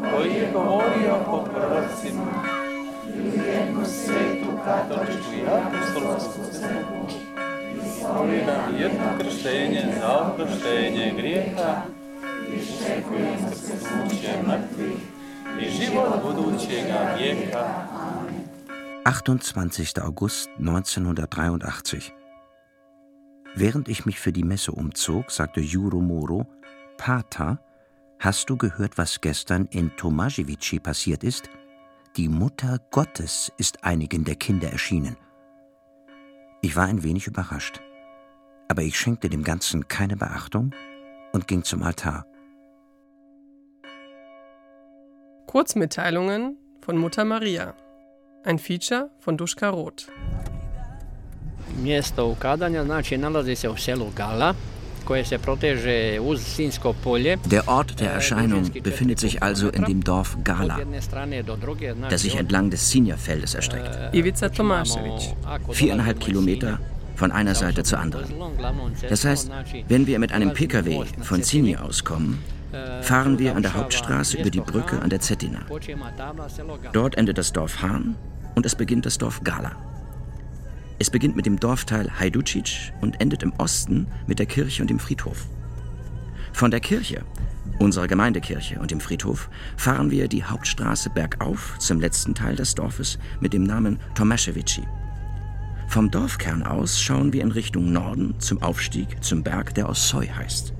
koji 0.00 0.52
govorio 0.52 1.14
po 1.26 1.44
prorocima 1.44 2.56
jedno 8.78 9.04
krštenje 9.18 9.82
za 10.00 10.18
oproštenje 10.18 11.14
grijeha 11.16 11.82
i 12.48 12.58
mrtvih 14.46 14.96
i 15.60 15.70
život 15.70 16.08
budućega 16.22 17.14
vijeka. 17.18 17.66
28. 19.04 20.00
August 20.02 20.48
1983. 20.58 22.12
Während 23.56 23.88
ich 23.88 24.04
mich 24.04 24.18
für 24.18 24.32
die 24.32 24.44
Messe 24.44 24.72
umzog, 24.72 25.30
sagte 25.30 25.60
Juro 25.60 26.00
Moro, 26.00 26.44
Pater, 26.98 27.56
hast 28.18 28.50
du 28.50 28.56
gehört, 28.56 28.98
was 28.98 29.20
gestern 29.20 29.66
in 29.70 29.90
Tomajewici 29.96 30.78
passiert 30.80 31.24
ist? 31.24 31.48
Die 32.16 32.28
Mutter 32.28 32.78
Gottes 32.90 33.52
ist 33.58 33.84
einigen 33.84 34.24
der 34.24 34.36
Kinder 34.36 34.70
erschienen. 34.70 35.16
Ich 36.62 36.74
war 36.76 36.86
ein 36.86 37.02
wenig 37.02 37.26
überrascht, 37.26 37.80
aber 38.68 38.82
ich 38.82 38.98
schenkte 38.98 39.28
dem 39.28 39.42
Ganzen 39.42 39.86
keine 39.88 40.16
Beachtung 40.16 40.74
und 41.32 41.46
ging 41.46 41.62
zum 41.62 41.82
Altar. 41.82 42.24
Kurzmitteilungen 45.46 46.56
von 46.80 46.96
Mutter 46.96 47.24
Maria. 47.24 47.74
Ein 48.44 48.58
Feature 48.58 49.10
von 49.20 49.36
Duška 49.36 49.68
Roth. 49.68 50.06
Mjesto 51.82 52.28
ukadanja 52.28 52.84
znači 52.84 53.18
nalazi 53.18 53.56
se 53.56 53.68
u 53.68 53.76
selu 53.76 54.06
Gala, 54.16 54.54
Der 57.50 57.68
Ort 57.68 58.00
der 58.00 58.10
Erscheinung 58.10 58.70
befindet 58.82 59.20
sich 59.20 59.42
also 59.42 59.68
in 59.68 59.84
dem 59.84 60.02
Dorf 60.02 60.36
Gala, 60.42 60.80
das 62.10 62.22
sich 62.22 62.36
entlang 62.36 62.70
des 62.70 62.90
Sinja-Feldes 62.90 63.54
erstreckt. 63.54 64.14
Ivica 64.14 64.46
Tomašević. 64.46 65.34
Viereinhalb 65.70 66.20
Kilometer 66.20 66.80
von 67.14 67.32
einer 67.32 67.54
Seite 67.54 67.82
zur 67.84 67.98
anderen. 67.98 68.26
Das 69.08 69.24
heißt, 69.24 69.50
wenn 69.88 70.06
wir 70.06 70.18
mit 70.18 70.32
einem 70.32 70.52
Pkw 70.52 71.04
von 71.22 71.42
Sinja 71.42 71.80
aus 71.80 72.04
kommen, 72.04 72.42
fahren 73.02 73.38
wir 73.38 73.54
an 73.56 73.62
der 73.62 73.74
Hauptstraße 73.74 74.38
über 74.38 74.50
die 74.50 74.60
Brücke 74.60 75.00
an 75.00 75.10
der 75.10 75.20
Cetina. 75.20 75.60
Dort 76.92 77.16
endet 77.16 77.38
das 77.38 77.52
Dorf 77.52 77.80
Hahn 77.80 78.16
und 78.54 78.66
es 78.66 78.74
beginnt 78.74 79.06
das 79.06 79.18
Dorf 79.18 79.42
Gala. 79.44 79.72
Es 80.98 81.10
beginnt 81.10 81.36
mit 81.36 81.44
dem 81.44 81.60
Dorfteil 81.60 82.10
Hajducic 82.18 82.92
und 83.02 83.20
endet 83.20 83.42
im 83.42 83.52
Osten 83.58 84.06
mit 84.26 84.38
der 84.38 84.46
Kirche 84.46 84.82
und 84.82 84.88
dem 84.88 84.98
Friedhof. 84.98 85.46
Von 86.54 86.70
der 86.70 86.80
Kirche, 86.80 87.22
unserer 87.78 88.08
Gemeindekirche 88.08 88.78
und 88.80 88.90
dem 88.90 89.00
Friedhof, 89.00 89.50
fahren 89.76 90.10
wir 90.10 90.26
die 90.26 90.44
Hauptstraße 90.44 91.10
bergauf 91.10 91.76
zum 91.78 92.00
letzten 92.00 92.34
Teil 92.34 92.56
des 92.56 92.74
Dorfes 92.74 93.18
mit 93.40 93.52
dem 93.52 93.64
Namen 93.64 93.98
Tomaševici. 94.14 94.84
Vom 95.88 96.10
Dorfkern 96.10 96.62
aus 96.62 97.00
schauen 97.00 97.34
wir 97.34 97.42
in 97.42 97.52
Richtung 97.52 97.92
Norden 97.92 98.34
zum 98.38 98.62
Aufstieg 98.62 99.22
zum 99.22 99.42
Berg, 99.42 99.74
der 99.74 99.90
Ossoy 99.90 100.28
heißt. 100.28 100.72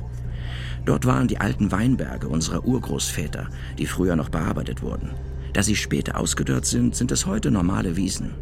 Dort 0.86 1.04
waren 1.04 1.28
die 1.28 1.38
alten 1.38 1.72
Weinberge 1.72 2.28
unserer 2.28 2.64
Urgroßväter, 2.64 3.48
die 3.78 3.86
früher 3.86 4.16
noch 4.16 4.30
bearbeitet 4.30 4.82
wurden. 4.82 5.10
Da 5.52 5.62
sie 5.62 5.76
später 5.76 6.18
ausgedörrt 6.18 6.64
sind, 6.64 6.96
sind 6.96 7.12
es 7.12 7.26
heute 7.26 7.50
normale 7.50 7.96
Wiesen. 7.96 8.34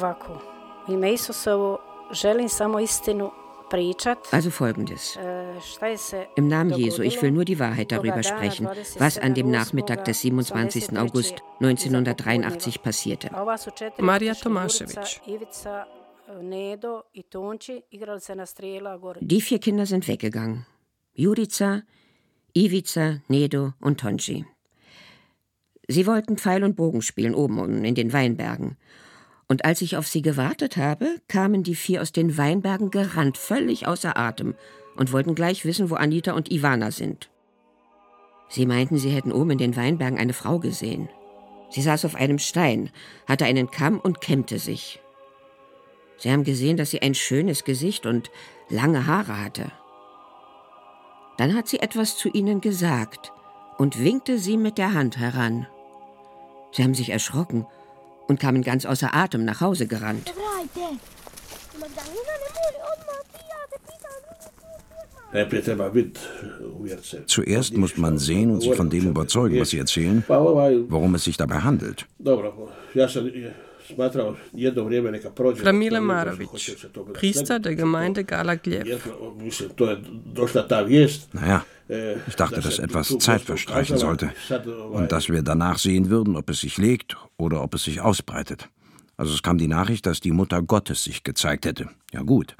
Ovako, 0.00 0.40
u 0.88 0.92
ime 0.92 1.12
Isusovo 1.12 1.78
želim 2.12 2.48
samo 2.48 2.80
istinu. 2.80 3.30
Also 4.32 4.50
folgendes. 4.50 5.16
E, 5.16 5.54
Im 6.36 6.48
Namen 6.48 6.74
Jesu, 6.78 7.02
ich 7.02 7.22
will 7.22 7.30
nur 7.30 7.44
die 7.44 7.58
Wahrheit 7.58 7.92
darüber 7.92 8.22
sprechen, 8.22 8.66
27. 8.66 9.00
was 9.00 9.18
an 9.18 9.34
dem 9.34 9.50
Nachmittag 9.50 10.04
des 10.04 10.20
27. 10.20 10.88
83. 10.88 10.98
August 10.98 11.34
iza 11.34 11.44
1983 11.60 12.78
popodneva. 12.78 12.84
passierte. 12.84 13.28
A 13.32 13.42
ova 13.42 13.58
su 13.58 13.70
četiri 13.70 14.04
Marija 14.04 14.34
kršćana, 14.34 14.42
Tomašević. 14.42 15.20
Die 19.20 19.40
vier 19.40 19.60
Kinder 19.60 19.86
sind 19.86 20.04
weggegangen. 20.04 20.64
Jurica, 21.14 21.80
Ivica, 22.54 23.20
Nedo 23.28 23.72
und 23.80 24.00
Tonci. 24.00 24.44
Sie 25.88 26.06
wollten 26.06 26.36
Pfeil 26.36 26.64
und 26.64 26.76
Bogen 26.76 27.02
spielen 27.02 27.34
oben 27.34 27.58
unten 27.58 27.84
in 27.84 27.94
den 27.94 28.12
Weinbergen. 28.12 28.76
Und 29.50 29.64
als 29.64 29.82
ich 29.82 29.96
auf 29.96 30.06
sie 30.06 30.22
gewartet 30.22 30.76
habe, 30.76 31.16
kamen 31.26 31.64
die 31.64 31.74
vier 31.74 32.02
aus 32.02 32.12
den 32.12 32.38
Weinbergen 32.38 32.92
gerannt, 32.92 33.36
völlig 33.36 33.84
außer 33.84 34.16
Atem, 34.16 34.54
und 34.94 35.12
wollten 35.12 35.34
gleich 35.34 35.64
wissen, 35.64 35.90
wo 35.90 35.96
Anita 35.96 36.34
und 36.34 36.52
Ivana 36.52 36.92
sind. 36.92 37.30
Sie 38.48 38.64
meinten, 38.64 38.96
sie 38.96 39.10
hätten 39.10 39.32
oben 39.32 39.50
in 39.50 39.58
den 39.58 39.74
Weinbergen 39.74 40.20
eine 40.20 40.34
Frau 40.34 40.60
gesehen. 40.60 41.08
Sie 41.68 41.82
saß 41.82 42.04
auf 42.04 42.14
einem 42.14 42.38
Stein, 42.38 42.90
hatte 43.26 43.44
einen 43.44 43.72
Kamm 43.72 43.98
und 43.98 44.20
kämmte 44.20 44.60
sich. 44.60 45.00
Sie 46.16 46.30
haben 46.30 46.44
gesehen, 46.44 46.76
dass 46.76 46.90
sie 46.90 47.02
ein 47.02 47.16
schönes 47.16 47.64
Gesicht 47.64 48.06
und 48.06 48.30
lange 48.68 49.08
Haare 49.08 49.42
hatte. 49.42 49.72
Dann 51.38 51.56
hat 51.56 51.66
sie 51.66 51.80
etwas 51.80 52.16
zu 52.16 52.28
ihnen 52.28 52.60
gesagt 52.60 53.32
und 53.78 53.98
winkte 53.98 54.38
sie 54.38 54.56
mit 54.56 54.78
der 54.78 54.94
Hand 54.94 55.18
heran. 55.18 55.66
Sie 56.70 56.84
haben 56.84 56.94
sich 56.94 57.10
erschrocken 57.10 57.66
und 58.30 58.38
kamen 58.38 58.62
ganz 58.62 58.86
außer 58.86 59.12
Atem 59.12 59.44
nach 59.44 59.60
Hause 59.60 59.86
gerannt. 59.86 60.32
Zuerst 67.26 67.76
muss 67.76 67.96
man 67.96 68.18
sehen 68.18 68.50
und 68.50 68.60
sich 68.62 68.74
von 68.74 68.88
dem 68.88 69.08
überzeugen, 69.10 69.60
was 69.60 69.70
sie 69.70 69.78
erzählen, 69.78 70.24
worum 70.28 71.14
es 71.14 71.24
sich 71.24 71.36
dabei 71.36 71.56
handelt. 71.56 72.06
Se 76.58 76.88
toga 76.88 77.12
Priester 77.12 77.58
der 77.58 77.74
Gemeinde 77.74 78.24
Gala 78.24 78.54
Gljev. 78.54 78.86
Jedno, 78.86 79.34
mislim, 79.38 79.70
to 79.76 79.90
je 79.90 79.96
došla 80.34 80.68
ta 80.68 80.82
vijest. 80.82 81.34
Naja, 81.34 81.64
ich 82.28 82.36
dachte, 82.36 82.54
da 82.54 82.60
dass 82.60 82.78
etwas 82.78 83.18
Zeit 83.18 83.42
verstreichen 83.42 83.98
sollte 83.98 84.30
und 84.92 85.12
dass 85.12 85.28
wir 85.28 85.42
danach 85.42 85.78
sehen 85.78 86.10
würden, 86.10 86.36
ob 86.36 86.50
es 86.50 86.60
sich 86.60 86.78
legt 86.78 87.16
oder 87.36 87.62
ob 87.62 87.74
es 87.74 87.84
sich 87.84 88.00
ausbreitet. 88.00 88.68
Also 89.16 89.34
es 89.34 89.42
kam 89.42 89.58
die 89.58 89.68
Nachricht, 89.68 90.06
dass 90.06 90.20
die 90.20 90.30
Mutter 90.32 90.62
Gottes 90.62 91.04
sich 91.04 91.24
gezeigt 91.24 91.66
hätte. 91.66 91.88
Ja 92.12 92.22
gut. 92.22 92.56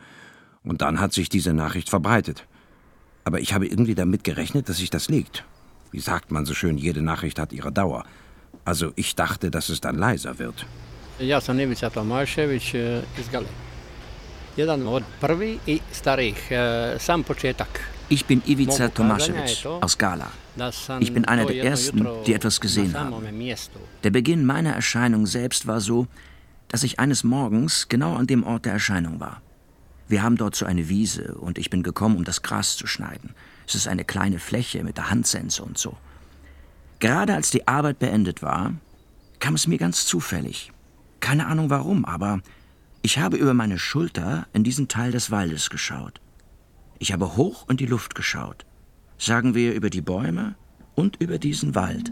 Und 0.62 0.82
dann 0.82 1.00
hat 1.00 1.12
sich 1.14 1.28
diese 1.28 1.54
Nachricht 1.54 1.88
verbreitet. 1.88 2.46
Aber 3.24 3.40
ich 3.40 3.54
habe 3.54 3.66
irgendwie 3.66 3.94
damit 3.94 4.24
gerechnet, 4.24 4.68
dass 4.68 4.76
sich 4.76 4.90
das 4.90 5.08
legt. 5.08 5.44
Wie 5.90 6.00
sagt 6.00 6.30
man 6.30 6.44
so 6.44 6.54
schön, 6.54 6.76
jede 6.76 7.02
Nachricht 7.02 7.38
hat 7.38 7.52
ihre 7.52 7.72
Dauer. 7.72 8.04
Also 8.64 8.92
ich 8.96 9.14
dachte, 9.14 9.50
dass 9.50 9.68
es 9.68 9.80
dann 9.80 9.96
leiser 9.96 10.38
wird. 10.38 10.66
Ja 11.20 11.40
sam 11.40 11.60
Ivica 11.60 11.90
Tomašević 11.90 12.74
e, 12.74 13.02
iz 13.18 13.28
Gale. 13.28 13.46
Jedan 14.56 14.88
od 14.88 15.02
prvi 15.20 15.58
i 15.66 15.80
starijih, 15.92 16.50
e, 16.50 16.96
sam 16.98 17.22
početak. 17.22 17.80
Ich 18.10 18.26
bin 18.26 18.40
Ivica 18.46 18.88
Tomašević 18.88 19.62
to 19.62 19.78
aus 19.82 19.96
Gala. 19.98 20.26
Ich 21.00 21.12
bin 21.12 21.24
einer 21.24 21.46
der 21.46 21.64
Ersten, 21.64 22.06
die 22.26 22.34
etwas 22.34 22.60
gesehen 22.60 22.94
haben. 22.94 23.12
Der 24.02 24.10
Beginn 24.10 24.46
meiner 24.46 24.72
Erscheinung 24.72 25.26
selbst 25.26 25.66
war 25.66 25.80
so, 25.80 26.06
dass 26.68 26.82
ich 26.82 26.98
eines 26.98 27.24
Morgens 27.24 27.88
genau 27.88 28.14
an 28.16 28.26
dem 28.26 28.42
Ort 28.42 28.64
der 28.64 28.72
Erscheinung 28.72 29.20
war. 29.20 29.42
Wir 30.08 30.22
haben 30.22 30.36
dort 30.36 30.56
so 30.56 30.66
eine 30.66 30.88
Wiese 30.88 31.34
und 31.40 31.58
ich 31.58 31.70
bin 31.70 31.82
gekommen, 31.82 32.16
um 32.16 32.24
das 32.24 32.42
Gras 32.42 32.76
zu 32.76 32.86
schneiden. 32.86 33.34
Es 33.66 33.74
ist 33.74 33.88
eine 33.88 34.04
kleine 34.04 34.38
Fläche 34.38 34.82
mit 34.84 34.96
der 34.96 35.10
Handsense 35.10 35.62
und 35.62 35.78
so. 35.78 35.96
Gerade 36.98 37.34
als 37.34 37.50
die 37.50 37.68
Arbeit 37.68 37.98
beendet 37.98 38.42
war, 38.42 38.72
kam 39.38 39.54
es 39.54 39.66
mir 39.66 39.78
ganz 39.78 40.06
zufällig. 40.06 40.72
Keine 41.20 41.46
Ahnung 41.46 41.70
warum, 41.70 42.04
aber 42.04 42.40
ich 43.02 43.18
habe 43.18 43.36
über 43.36 43.54
meine 43.54 43.78
Schulter 43.78 44.46
in 44.52 44.64
diesen 44.64 44.88
Teil 44.88 45.12
des 45.12 45.30
Waldes 45.30 45.70
geschaut. 45.70 46.20
Ich 46.98 47.12
habe 47.12 47.36
hoch 47.36 47.68
in 47.70 47.76
die 47.76 47.86
Luft 47.86 48.14
geschaut. 48.14 48.66
Sagen 49.16 49.54
wir 49.54 49.74
über 49.74 49.90
die 49.90 50.02
Bäume 50.02 50.54
und 50.94 51.16
über 51.16 51.38
diesen 51.38 51.74
Wald. 51.74 52.10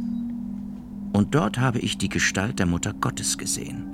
Und 1.12 1.34
dort 1.34 1.58
habe 1.58 1.78
ich 1.78 1.98
die 1.98 2.08
Gestalt 2.08 2.58
der 2.58 2.66
Mutter 2.66 2.94
Gottes 2.94 3.36
gesehen. 3.36 3.86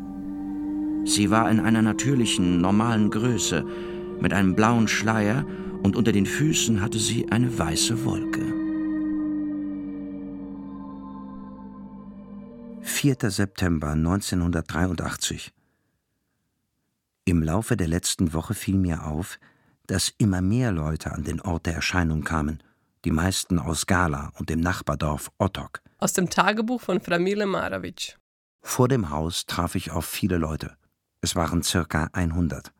Sie 1.04 1.30
war 1.30 1.50
in 1.50 1.60
einer 1.60 1.82
natürlichen, 1.82 2.60
normalen 2.60 3.10
Größe, 3.10 3.64
mit 4.20 4.32
einem 4.32 4.54
blauen 4.54 4.88
Schleier 4.88 5.44
und 5.82 5.96
unter 5.96 6.12
den 6.12 6.26
Füßen 6.26 6.80
hatte 6.80 6.98
sie 6.98 7.30
eine 7.30 7.58
weiße 7.58 8.04
Wolke. 8.04 8.53
4. 13.04 13.30
September 13.30 13.90
1983 13.90 15.52
Im 17.26 17.42
Laufe 17.42 17.76
der 17.76 17.86
letzten 17.86 18.32
Woche 18.32 18.54
fiel 18.54 18.78
mir 18.78 19.04
auf, 19.04 19.38
dass 19.86 20.14
immer 20.16 20.40
mehr 20.40 20.72
Leute 20.72 21.12
an 21.12 21.22
den 21.22 21.42
Ort 21.42 21.66
der 21.66 21.74
Erscheinung 21.74 22.24
kamen 22.24 22.62
die 23.04 23.10
meisten 23.10 23.58
aus 23.58 23.84
Gala 23.84 24.32
und 24.38 24.48
dem 24.48 24.60
Nachbardorf 24.60 25.30
Ottok. 25.36 25.82
Aus 25.98 26.14
dem 26.14 26.30
Tagebuch 26.30 26.80
von 26.80 27.02
Framile 27.02 27.44
Maravic. 27.44 28.16
Vor 28.62 28.88
dem 28.88 29.10
Haus 29.10 29.44
traf 29.44 29.74
ich 29.74 29.90
auf 29.90 30.06
viele 30.06 30.38
Leute. 30.38 30.74
Es 31.20 31.36
waren 31.36 31.62
circa 31.62 32.08
100. 32.14 32.72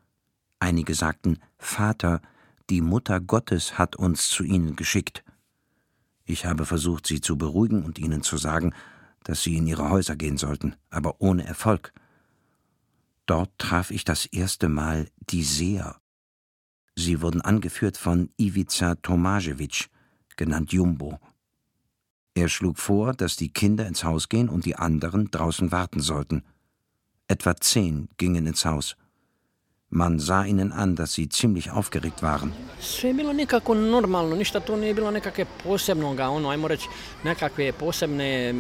Einige 0.58 0.94
sagten: 0.94 1.38
Vater, 1.58 2.22
die 2.70 2.80
Mutter 2.80 3.20
Gottes 3.20 3.76
hat 3.76 3.94
uns 3.94 4.30
zu 4.30 4.42
Ihnen 4.42 4.74
geschickt. 4.74 5.22
Ich 6.24 6.46
habe 6.46 6.64
versucht, 6.64 7.06
sie 7.06 7.20
zu 7.20 7.36
beruhigen 7.36 7.84
und 7.84 7.98
ihnen 7.98 8.22
zu 8.22 8.38
sagen, 8.38 8.74
dass 9.24 9.42
sie 9.42 9.56
in 9.56 9.66
ihre 9.66 9.90
Häuser 9.90 10.16
gehen 10.16 10.36
sollten, 10.36 10.76
aber 10.90 11.20
ohne 11.20 11.44
Erfolg. 11.44 11.92
Dort 13.26 13.50
traf 13.58 13.90
ich 13.90 14.04
das 14.04 14.26
erste 14.26 14.68
Mal 14.68 15.08
die 15.30 15.42
Seher. 15.42 15.96
Sie 16.94 17.20
wurden 17.20 17.40
angeführt 17.40 17.96
von 17.96 18.30
Ivica 18.38 18.94
Tomajevic, 18.96 19.88
genannt 20.36 20.72
Jumbo. 20.72 21.18
Er 22.34 22.48
schlug 22.48 22.78
vor, 22.78 23.14
dass 23.14 23.36
die 23.36 23.52
Kinder 23.52 23.86
ins 23.86 24.04
Haus 24.04 24.28
gehen 24.28 24.48
und 24.48 24.64
die 24.64 24.76
anderen 24.76 25.30
draußen 25.30 25.72
warten 25.72 26.00
sollten. 26.00 26.44
Etwa 27.26 27.56
zehn 27.56 28.08
gingen 28.16 28.46
ins 28.46 28.64
Haus. 28.64 28.96
Man 29.96 30.18
sah 30.18 30.42
ihnen 30.42 30.72
an, 30.72 30.96
dass 30.96 31.12
sie 31.12 31.28
ziemlich 31.28 31.70
aufgeregt 31.70 32.20
waren. 32.20 32.52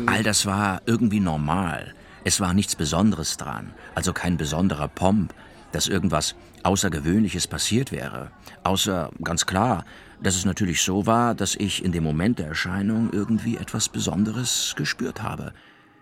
All 0.06 0.22
das 0.22 0.46
war 0.46 0.80
irgendwie 0.86 1.18
normal. 1.18 1.92
Es 2.22 2.40
war 2.40 2.54
nichts 2.54 2.76
Besonderes 2.76 3.36
dran, 3.36 3.74
also 3.96 4.12
kein 4.12 4.36
besonderer 4.36 4.86
Pomp, 4.86 5.34
dass 5.72 5.88
irgendwas 5.88 6.36
Außergewöhnliches 6.62 7.48
passiert 7.48 7.90
wäre. 7.90 8.30
Außer, 8.62 9.10
ganz 9.24 9.44
klar, 9.44 9.84
dass 10.22 10.36
es 10.36 10.44
natürlich 10.44 10.82
so 10.82 11.04
war, 11.04 11.34
dass 11.34 11.56
ich 11.56 11.84
in 11.84 11.90
dem 11.90 12.04
Moment 12.04 12.38
der 12.38 12.46
Erscheinung 12.46 13.12
irgendwie 13.12 13.56
etwas 13.56 13.88
Besonderes 13.88 14.74
gespürt 14.76 15.20
habe. 15.20 15.52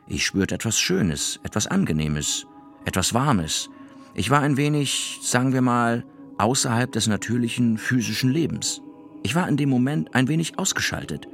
Ich 0.07 0.27
spürte 0.27 0.57
etwas 0.57 0.79
Schönes, 0.79 1.41
etwas 1.43 1.69
Angenehmes, 1.69 2.45
etwas 2.85 3.15
Warmes. 3.15 3.71
Ich 4.15 4.29
war 4.29 4.41
ein 4.41 4.59
wenig, 4.59 5.21
sagen 5.23 5.55
wir 5.55 5.63
mal, 5.63 6.05
außerhalb 6.37 6.93
des 6.93 7.07
natürlichen 7.07 7.79
physischen 7.79 8.31
Lebens. 8.31 8.83
Ich 9.23 9.35
war 9.35 9.49
in 9.49 9.57
dem 9.57 9.71
Moment 9.71 10.15
ein 10.15 10.29
wenig 10.29 10.59
ausgeschaltet. 10.59 11.29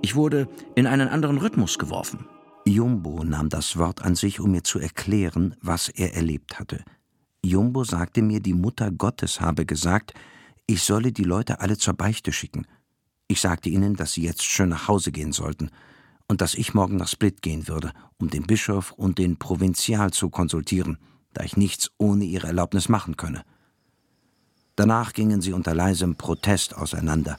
Ich 0.00 0.14
wurde 0.14 0.48
in 0.76 0.86
einen 0.86 1.08
anderen 1.08 1.38
Rhythmus 1.38 1.78
geworfen. 1.78 2.26
Jumbo 2.66 3.24
nahm 3.24 3.48
das 3.48 3.76
Wort 3.78 4.02
an 4.02 4.14
sich, 4.14 4.38
um 4.38 4.52
mir 4.52 4.62
zu 4.62 4.78
erklären, 4.78 5.56
was 5.60 5.88
er 5.88 6.14
erlebt 6.14 6.58
hatte. 6.58 6.84
Jumbo 7.44 7.82
sagte 7.84 8.22
mir, 8.22 8.40
die 8.40 8.54
Mutter 8.54 8.90
Gottes 8.92 9.40
habe 9.40 9.66
gesagt, 9.66 10.14
ich 10.66 10.82
solle 10.82 11.12
die 11.12 11.24
Leute 11.24 11.60
alle 11.60 11.76
zur 11.76 11.94
Beichte 11.94 12.32
schicken. 12.32 12.66
Ich 13.26 13.40
sagte 13.40 13.70
ihnen, 13.70 13.96
dass 13.96 14.12
sie 14.12 14.22
jetzt 14.22 14.44
schön 14.44 14.68
nach 14.68 14.88
Hause 14.88 15.10
gehen 15.10 15.32
sollten 15.32 15.70
und 16.28 16.40
dass 16.40 16.54
ich 16.54 16.74
morgen 16.74 16.96
nach 16.96 17.08
Split 17.08 17.42
gehen 17.42 17.66
würde, 17.66 17.92
um 18.18 18.30
den 18.30 18.44
Bischof 18.44 18.92
und 18.92 19.18
den 19.18 19.36
Provinzial 19.36 20.12
zu 20.12 20.30
konsultieren 20.30 20.98
da 21.34 21.44
ich 21.44 21.56
nichts 21.56 21.90
ohne 21.98 22.24
ihre 22.24 22.46
Erlaubnis 22.46 22.88
machen 22.88 23.16
könne. 23.16 23.44
Danach 24.76 25.12
gingen 25.12 25.40
sie 25.40 25.52
unter 25.52 25.74
leisem 25.74 26.16
Protest 26.16 26.74
auseinander, 26.74 27.38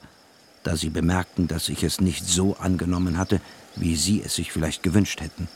da 0.63 0.77
sie 0.77 0.89
bemerkten, 0.89 1.47
dass 1.47 1.69
ich 1.69 1.83
es 1.83 2.00
nicht 2.00 2.25
so 2.25 2.56
angenommen 2.57 3.18
hatte, 3.18 3.42
wie 3.75 3.95
sie 3.95 4.21
es 4.21 4.36
sich 4.36 4.51
vielleicht 4.51 4.83
gewünscht 4.83 5.21
hätten. 5.21 5.47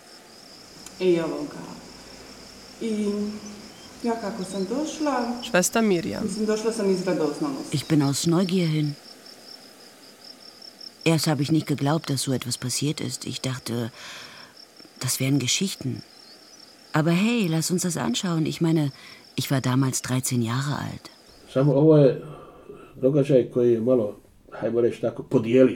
Schwester 5.43 5.81
Miriam. 5.81 6.23
Ich 7.71 7.85
bin 7.85 8.01
aus 8.01 8.27
Neugier 8.27 8.67
hin. 8.67 8.95
Erst 11.03 11.27
habe 11.27 11.41
ich 11.41 11.51
nicht 11.51 11.67
geglaubt, 11.67 12.09
dass 12.09 12.23
so 12.23 12.33
etwas 12.33 12.57
passiert 12.57 13.01
ist. 13.01 13.25
Ich 13.25 13.41
dachte, 13.41 13.91
das 14.99 15.19
wären 15.19 15.39
Geschichten. 15.39 16.03
Aber 16.93 17.11
hey, 17.11 17.47
lass 17.47 17.71
uns 17.71 17.83
das 17.83 17.97
anschauen. 17.97 18.45
Ich 18.45 18.61
meine, 18.61 18.91
ich 19.35 19.51
war 19.51 19.61
damals 19.61 20.01
13 20.01 20.41
Jahre 20.41 20.77
alt. 20.77 21.11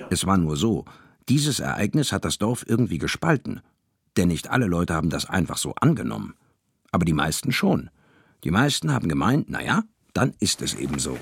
Es 0.10 0.25
war 0.25 0.38
nur 0.38 0.57
so. 0.57 0.86
Dieses 1.30 1.60
Ereignis 1.60 2.12
hat 2.12 2.25
das 2.25 2.38
Dorf 2.38 2.65
irgendwie 2.68 2.98
gespalten. 2.98 3.62
Denn 4.18 4.27
nicht 4.27 4.50
alle 4.50 4.65
Leute 4.65 4.94
haben 4.94 5.10
das 5.10 5.30
einfach 5.30 5.57
so 5.57 5.74
angenommen. 5.80 6.36
Aber 6.92 7.06
die 7.06 7.13
meisten 7.13 7.51
schon. 7.51 7.89
Die 8.44 8.51
meisten 8.51 8.92
haben 8.92 9.07
gemeint, 9.07 9.50
naja, 9.50 9.83
dann 10.13 10.33
ist 10.39 10.62
es 10.62 10.75
eben 10.75 11.00
so. 11.00 11.18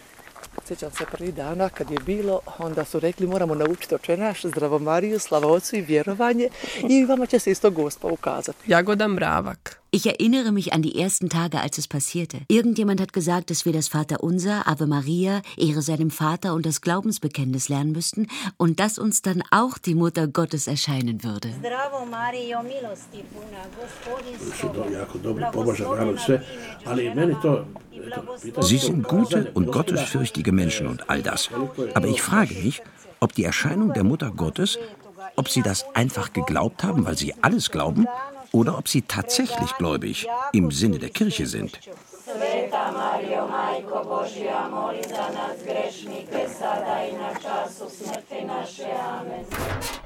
Sjećam 0.71 0.91
se 0.91 1.06
prvih 1.12 1.33
dana 1.33 1.69
kad 1.69 1.91
je 1.91 1.97
bilo, 2.06 2.39
onda 2.59 2.85
su 2.85 3.00
rekli 3.00 3.27
moramo 3.27 3.56
naučiti 3.56 3.95
oče 3.95 4.18
naš, 4.18 4.45
zdravo 4.45 4.79
Mariju, 4.79 5.19
slava 5.19 5.47
ocu 5.47 5.75
i 5.75 5.81
vjerovanje 5.81 6.50
i 6.89 7.06
vama 7.06 7.25
će 7.25 7.39
se 7.39 7.51
isto 7.51 7.69
gospa 7.69 8.07
ukazati. 8.07 8.71
Jagoda 8.71 9.07
Mravak. 9.07 9.81
Ich 9.94 10.06
erinnere 10.06 10.51
mich 10.51 10.71
an 10.71 10.81
die 10.81 11.01
ersten 11.03 11.27
Tage, 11.27 11.59
als 11.59 11.77
es 11.77 11.85
passierte. 11.85 12.38
Irgendjemand 12.47 13.01
hat 13.01 13.12
gesagt, 13.12 13.50
dass 13.50 13.65
wir 13.65 13.73
das 13.73 13.89
Vaterunser, 13.89 14.65
Ave 14.65 14.88
Maria, 14.88 15.41
Ehre 15.57 15.81
seinem 15.81 16.12
Vater 16.12 16.53
und 16.53 16.65
das 16.65 16.79
Glaubensbekenntnis 16.79 17.67
lernen 17.67 17.91
müssten 17.91 18.27
und 18.56 18.79
dass 18.79 18.97
uns 18.97 19.21
dann 19.21 19.44
auch 19.51 19.77
die 19.77 19.95
Mutter 19.95 20.27
Gottes 20.27 20.67
erscheinen 20.67 21.25
würde. 21.25 21.50
Sie 28.59 28.77
sind 28.77 29.07
gute 29.07 29.51
und 29.53 29.71
gottesfürchtige 29.71 30.51
Menschen 30.51 30.88
und 30.88 31.09
all 31.09 31.21
das. 31.21 31.50
Aber 31.94 32.07
ich 32.07 32.21
frage 32.21 32.56
mich, 32.56 32.81
ob 33.19 33.33
die 33.33 33.44
Erscheinung 33.44 33.94
der 33.94 34.03
Mutter 34.03 34.31
Gottes, 34.31 34.80
ob 35.36 35.50
sie 35.50 35.62
das 35.62 35.86
einfach 35.94 36.33
geglaubt 36.33 36.83
haben, 36.83 37.06
weil 37.06 37.18
sie 37.18 37.33
alles 37.42 37.71
glauben, 37.71 38.07
oder 38.51 38.77
ob 38.77 38.88
sie 38.88 39.01
tatsächlich 39.03 39.75
gläubig 39.77 40.27
im 40.51 40.71
Sinne 40.71 41.00
der 41.00 41.09
Kirche 41.09 41.45
sind. 41.45 41.80
u 49.83 50.00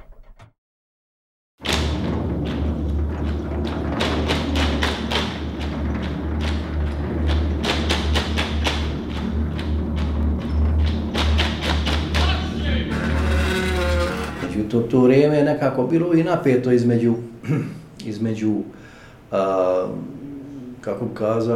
to, 14.75 14.81
to 14.81 14.99
vrijeme 14.99 15.37
je 15.37 15.43
nekako 15.43 15.87
bilo 15.87 16.13
i 16.13 16.23
napeto 16.23 16.71
između, 16.71 17.15
između 18.11 18.51
uh, 18.51 19.37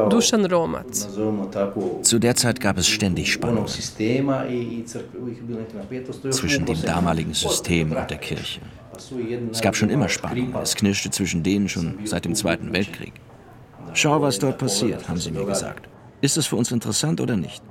Dušan 0.09 0.45
Romac. 0.45 1.07
Zu 2.03 2.19
der 2.19 2.35
Zeit 2.35 2.59
gab 2.59 2.77
es 2.77 2.87
ständig 2.87 3.27
Spannungen 3.27 3.67
zwischen 6.31 6.65
dem 6.65 6.81
damaligen 6.85 7.33
System 7.33 7.91
und 7.91 8.09
der 8.09 8.17
Kirche. 8.17 8.61
Es 9.51 9.61
gab 9.61 9.75
schon 9.75 9.89
immer 9.89 10.09
Spannungen. 10.09 10.55
Es 10.63 10.75
knirschte 10.75 11.11
zwischen 11.11 11.43
denen 11.43 11.69
schon 11.69 11.99
seit 12.05 12.25
dem 12.25 12.33
Zweiten 12.33 12.73
Weltkrieg. 12.73 13.13
Schau, 13.93 14.19
was 14.21 14.39
dort 14.39 14.57
passiert, 14.57 15.07
haben 15.07 15.19
sie 15.19 15.31
mir 15.31 15.45
gesagt. 15.45 15.87
Ist 16.21 16.37
es 16.37 16.47
für 16.47 16.55
uns 16.55 16.71
interessant 16.71 17.21
oder 17.21 17.37
nicht? 17.37 17.61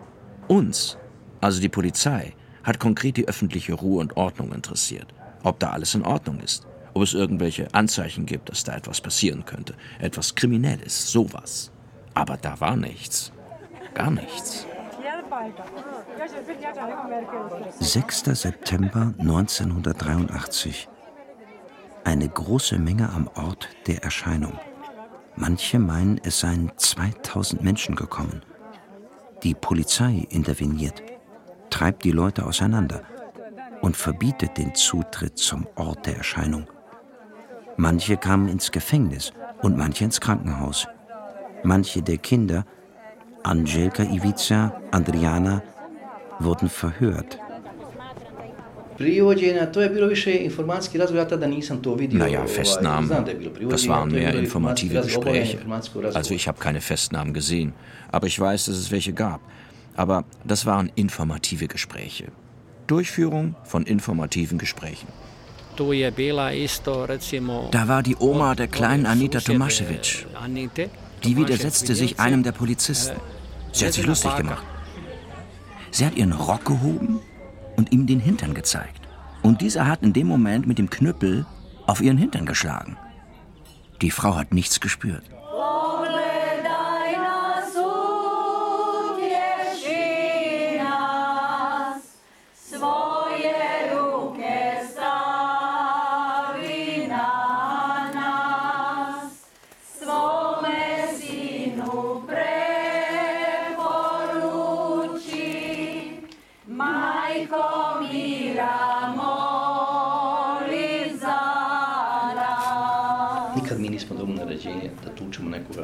Uns, 0.47 0.97
also 1.41 1.61
die 1.61 1.69
Polizei, 1.69 2.35
hat 2.63 2.79
konkret 2.79 3.17
die 3.17 3.27
öffentliche 3.27 3.75
Ruhe 3.75 4.01
und 4.01 4.17
Ordnung 4.17 4.53
interessiert. 4.53 5.13
Ob 5.43 5.59
da 5.59 5.71
alles 5.71 5.95
in 5.95 6.05
Ordnung 6.05 6.41
ist. 6.41 6.67
Ob 6.95 7.03
es 7.03 7.15
irgendwelche 7.15 7.73
Anzeichen 7.75 8.27
gibt, 8.27 8.49
dass 8.49 8.65
da 8.65 8.75
etwas 8.75 9.01
passieren 9.01 9.45
könnte. 9.45 9.75
Etwas 10.01 10.35
Kriminelles, 10.35 11.11
sowas. 11.11 11.71
Aber 12.15 12.37
da 12.37 12.61
war 12.61 12.77
nichts. 12.77 13.33
Gar 13.95 14.11
nichts. 14.11 14.67
6. 17.81 18.25
September 18.25 19.15
1983. 19.19 20.89
Eine 22.05 22.29
große 22.29 22.79
Menge 22.79 23.11
am 23.11 23.29
Ort 23.35 23.69
der 23.87 24.03
Erscheinung. 24.03 24.59
Manche 25.37 25.79
meinen, 25.79 26.21
es 26.25 26.41
seien 26.41 26.73
2000 26.77 27.63
Menschen 27.63 27.95
gekommen. 27.95 28.43
Die 29.45 29.55
Polizei 29.55 30.27
interveniert, 30.31 31.03
treibt 31.71 32.03
die 32.03 32.11
Leute 32.11 32.45
auseinander 32.45 33.03
und 33.81 33.97
verbietet 33.97 34.57
den 34.59 34.75
Zutritt 34.75 35.39
zum 35.39 35.67
Ort 35.77 36.07
der 36.07 36.17
Erscheinung. 36.17 36.67
Manche 37.77 38.17
kamen 38.17 38.49
ins 38.49 38.73
Gefängnis 38.73 39.33
und 39.63 39.77
manche 39.77 40.05
ins 40.05 40.21
Krankenhaus. 40.21 40.87
Manche 41.63 42.03
der 42.03 42.19
Kinder, 42.19 42.65
Angelka 43.43 44.03
Ivica, 44.03 44.81
Adriana, 44.91 45.63
wurden 46.41 46.69
verhört. 46.69 47.39
Naja, 52.19 52.47
Festnahmen, 52.47 53.09
das 53.69 53.87
waren 53.87 54.11
mehr 54.11 54.35
informative 54.35 55.03
Gespräche. 55.03 55.59
Also 56.15 56.35
ich 56.35 56.49
habe 56.49 56.59
keine 56.59 56.81
Festnahmen 56.81 57.33
gesehen, 57.33 57.75
aber 58.11 58.27
ich 58.27 58.39
weiß, 58.41 58.65
dass 58.67 58.77
es 58.77 58.91
welche 58.91 59.13
gab. 59.13 59.41
Aber 59.95 60.25
das 60.45 60.67
waren 60.67 60.91
informative 60.97 61.69
Gespräche. 61.69 62.27
Durchführung 62.89 63.55
von 63.65 63.85
informativen 63.85 64.59
Gesprächen. 64.59 65.07
Da 67.71 67.89
war 67.89 68.03
die 68.03 68.17
Oma 68.17 68.55
der 68.57 68.67
kleinen 68.67 69.07
Anita 69.07 69.39
Tomaschewitsch. 69.39 70.27
Die 71.25 71.37
widersetzte 71.37 71.95
sich 71.95 72.19
einem 72.19 72.43
der 72.43 72.53
Polizisten. 72.53 73.17
Sie 73.73 73.87
hat 73.87 73.93
sich 73.93 74.07
lustig 74.07 74.35
gemacht. 74.37 74.65
Sie 75.93 76.05
hat 76.05 76.17
ihren 76.17 76.33
Rock 76.33 76.65
gehoben 76.65 77.21
und 77.77 77.93
ihm 77.93 78.07
den 78.07 78.19
Hintern 78.21 78.55
gezeigt. 78.55 79.03
Und 79.43 79.61
dieser 79.61 79.87
hat 79.87 80.03
in 80.03 80.13
dem 80.13 80.27
Moment 80.27 80.67
mit 80.67 80.79
dem 80.79 80.91
Knüppel 80.91 81.47
auf 81.87 82.01
ihren 82.01 82.19
Hintern 82.19 82.45
geschlagen. 82.45 82.97
Die 84.03 84.11
Frau 84.11 84.35
hat 84.35 84.53
nichts 84.53 84.81
gespürt. 84.81 85.23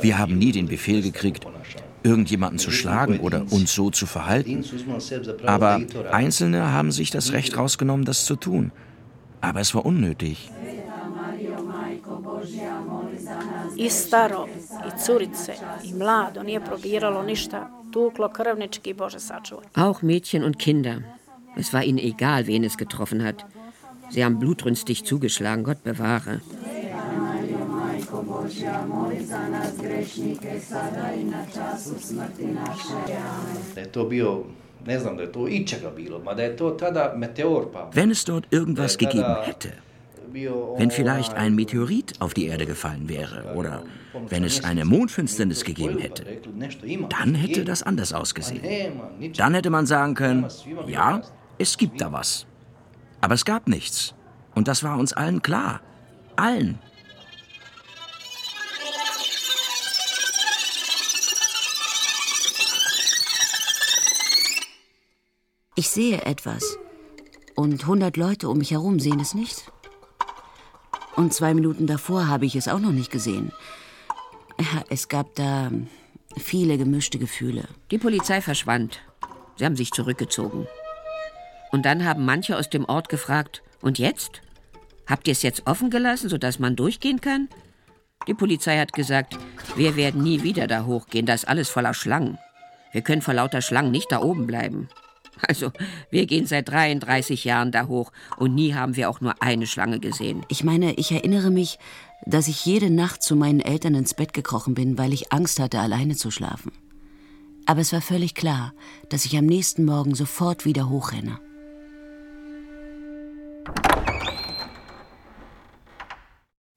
Wir 0.06 0.18
haben 0.18 0.36
nie 0.36 0.52
den 0.52 0.68
Befehl 0.68 1.00
gekriegt, 1.00 1.46
irgendjemanden 2.02 2.58
zu 2.58 2.70
schlagen 2.70 3.20
oder 3.20 3.38
uns 3.50 3.74
so 3.74 3.90
zu 3.90 4.04
verhalten. 4.04 4.62
Aber 5.46 5.80
Einzelne 6.12 6.72
haben 6.72 6.92
sich 6.92 7.10
das 7.10 7.32
Recht 7.32 7.56
rausgenommen, 7.56 8.04
das 8.04 8.26
zu 8.26 8.36
tun. 8.36 8.70
Aber 9.40 9.60
es 9.60 9.74
war 9.74 9.86
unnötig. 9.86 10.50
I 13.76 13.88
staro, 13.90 14.46
i 14.88 14.90
curice, 15.06 15.54
i 15.82 15.92
mlado 15.94 16.42
nije 16.42 16.60
probiralo 16.60 17.22
ništa, 17.22 17.70
tuklo 17.92 18.28
krvnički, 18.28 18.94
Bože 18.94 19.18
sačuvaj. 19.18 19.64
Auch 19.74 20.02
Mädchen 20.02 20.44
und 20.44 20.58
Kinder. 20.58 20.96
Es 21.56 21.72
war 21.72 21.82
ihnen 21.82 21.98
egal, 21.98 22.46
wen 22.46 22.64
es 22.64 22.76
getroffen 22.76 23.24
hat. 23.24 23.44
Sie 24.10 24.24
haben 24.24 24.38
blutrünstig 24.38 25.04
zugeschlagen, 25.04 25.64
Gott 25.64 25.82
bewahre. 25.82 26.40
Božja, 28.54 28.86
moli 28.88 29.24
za 29.24 29.48
nas 29.48 29.72
grešnike, 29.82 30.60
sada 30.60 31.12
i 31.20 31.24
na 31.24 31.46
času 31.54 31.90
smrti 32.00 32.46
naše. 32.46 33.14
Da 33.74 33.80
je 33.80 33.92
to 33.92 34.04
bio 34.04 34.44
ne 34.86 34.98
znam 34.98 35.16
da 35.16 35.22
je 35.22 35.32
to 35.32 35.48
ičega 35.48 35.90
bilo, 35.90 36.18
ma 36.18 36.34
da 36.34 36.42
je 36.42 36.56
to 36.56 36.70
tada 36.70 37.12
meteor 37.16 37.72
pa. 37.72 37.90
Wenn 37.94 38.10
es 38.10 38.24
dort 38.24 38.44
irgendwas 38.50 38.98
gegeben 38.98 39.36
hätte, 39.46 39.68
wenn 40.78 40.90
vielleicht 40.90 41.34
ein 41.34 41.54
Meteorit 41.54 42.12
auf 42.20 42.34
die 42.34 42.46
Erde 42.46 42.66
gefallen 42.66 43.08
wäre 43.08 43.54
oder 43.54 43.82
wenn 44.28 44.44
es 44.44 44.64
eine 44.64 44.84
Mondfinsternis 44.84 45.64
gegeben 45.64 45.98
hätte, 45.98 46.24
dann 47.08 47.34
hätte 47.34 47.64
das 47.64 47.82
anders 47.82 48.12
ausgesehen. 48.12 48.60
Dann 49.36 49.54
hätte 49.54 49.70
man 49.70 49.86
sagen 49.86 50.14
können, 50.14 50.46
ja, 50.86 51.22
es 51.58 51.76
gibt 51.76 52.00
da 52.00 52.12
was. 52.12 52.46
Aber 53.20 53.34
es 53.34 53.44
gab 53.44 53.68
nichts. 53.68 54.14
Und 54.54 54.68
das 54.68 54.82
war 54.82 54.98
uns 54.98 55.12
allen 55.12 55.40
klar. 55.40 55.80
Allen. 56.36 56.78
Ich 65.76 65.88
sehe 65.88 66.22
etwas. 66.22 66.78
Und 67.56 67.86
hundert 67.88 68.16
Leute 68.16 68.48
um 68.48 68.58
mich 68.58 68.70
herum 68.70 69.00
sehen 69.00 69.18
es 69.18 69.34
nicht. 69.34 69.72
Und 71.16 71.34
zwei 71.34 71.52
Minuten 71.52 71.88
davor 71.88 72.28
habe 72.28 72.46
ich 72.46 72.54
es 72.54 72.68
auch 72.68 72.78
noch 72.78 72.92
nicht 72.92 73.10
gesehen. 73.10 73.50
Ja, 74.58 74.84
es 74.88 75.08
gab 75.08 75.34
da 75.34 75.72
viele 76.36 76.78
gemischte 76.78 77.18
Gefühle. 77.18 77.64
Die 77.90 77.98
Polizei 77.98 78.40
verschwand. 78.40 79.00
Sie 79.56 79.64
haben 79.64 79.74
sich 79.74 79.90
zurückgezogen. 79.90 80.68
Und 81.72 81.84
dann 81.84 82.04
haben 82.04 82.24
manche 82.24 82.56
aus 82.56 82.70
dem 82.70 82.84
Ort 82.84 83.08
gefragt, 83.08 83.64
und 83.80 83.98
jetzt? 83.98 84.42
Habt 85.08 85.26
ihr 85.26 85.32
es 85.32 85.42
jetzt 85.42 85.66
offen 85.66 85.90
gelassen, 85.90 86.28
sodass 86.28 86.60
man 86.60 86.76
durchgehen 86.76 87.20
kann? 87.20 87.48
Die 88.28 88.34
Polizei 88.34 88.78
hat 88.78 88.92
gesagt, 88.92 89.36
wir 89.74 89.96
werden 89.96 90.22
nie 90.22 90.44
wieder 90.44 90.68
da 90.68 90.84
hochgehen, 90.84 91.26
da 91.26 91.34
ist 91.34 91.48
alles 91.48 91.68
voller 91.68 91.94
Schlangen. 91.94 92.38
Wir 92.92 93.02
können 93.02 93.22
vor 93.22 93.34
lauter 93.34 93.60
Schlangen 93.60 93.90
nicht 93.90 94.12
da 94.12 94.22
oben 94.22 94.46
bleiben. 94.46 94.88
Also, 95.42 95.72
wir 96.10 96.26
gehen 96.26 96.46
seit 96.46 96.68
33 96.68 97.44
Jahren 97.44 97.72
da 97.72 97.86
hoch 97.86 98.12
und 98.36 98.54
nie 98.54 98.74
haben 98.74 98.96
wir 98.96 99.10
auch 99.10 99.20
nur 99.20 99.42
eine 99.42 99.66
Schlange 99.66 100.00
gesehen. 100.00 100.44
Ich 100.48 100.64
meine, 100.64 100.94
ich 100.94 101.12
erinnere 101.12 101.50
mich, 101.50 101.78
dass 102.24 102.48
ich 102.48 102.64
jede 102.64 102.90
Nacht 102.90 103.22
zu 103.22 103.36
meinen 103.36 103.60
Eltern 103.60 103.94
ins 103.94 104.14
Bett 104.14 104.32
gekrochen 104.32 104.74
bin, 104.74 104.96
weil 104.96 105.12
ich 105.12 105.32
Angst 105.32 105.60
hatte, 105.60 105.80
alleine 105.80 106.16
zu 106.16 106.30
schlafen. 106.30 106.72
Aber 107.66 107.80
es 107.80 107.92
war 107.92 108.00
völlig 108.00 108.34
klar, 108.34 108.72
dass 109.08 109.24
ich 109.24 109.36
am 109.36 109.46
nächsten 109.46 109.84
Morgen 109.84 110.14
sofort 110.14 110.64
wieder 110.64 110.88
hochrenne. 110.88 111.38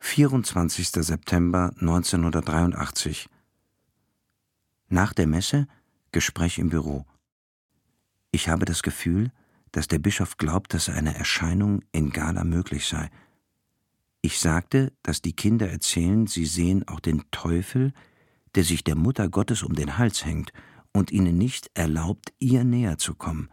»24. 0.01 1.03
September 1.03 1.71
1983. 1.79 3.27
Nach 4.89 5.13
der 5.13 5.27
Messe 5.27 5.67
Gespräch 6.11 6.57
im 6.57 6.69
Büro. 6.69 7.05
Ich 8.37 8.49
habe 8.49 8.65
das 8.65 8.83
Gefühl, 8.83 9.31
dass 9.71 9.87
der 9.87 9.97
Bischof 9.97 10.37
glaubt, 10.37 10.75
dass 10.75 10.89
eine 10.89 11.15
Erscheinung 11.15 11.81
in 11.91 12.11
Gala 12.11 12.43
möglich 12.43 12.85
sei. 12.85 13.09
Ich 14.21 14.37
sagte, 14.37 14.93
dass 15.01 15.23
die 15.23 15.33
Kinder 15.33 15.67
erzählen, 15.71 16.27
sie 16.27 16.45
sehen 16.45 16.87
auch 16.87 16.99
den 16.99 17.23
Teufel, 17.31 17.93
der 18.53 18.63
sich 18.63 18.83
der 18.83 18.95
Mutter 18.95 19.27
Gottes 19.27 19.63
um 19.63 19.73
den 19.73 19.97
Hals 19.97 20.23
hängt 20.23 20.53
und 20.93 21.11
ihnen 21.11 21.39
nicht 21.39 21.71
erlaubt, 21.73 22.31
ihr 22.37 22.63
näher 22.63 22.99
zu 22.99 23.15
kommen. 23.15 23.49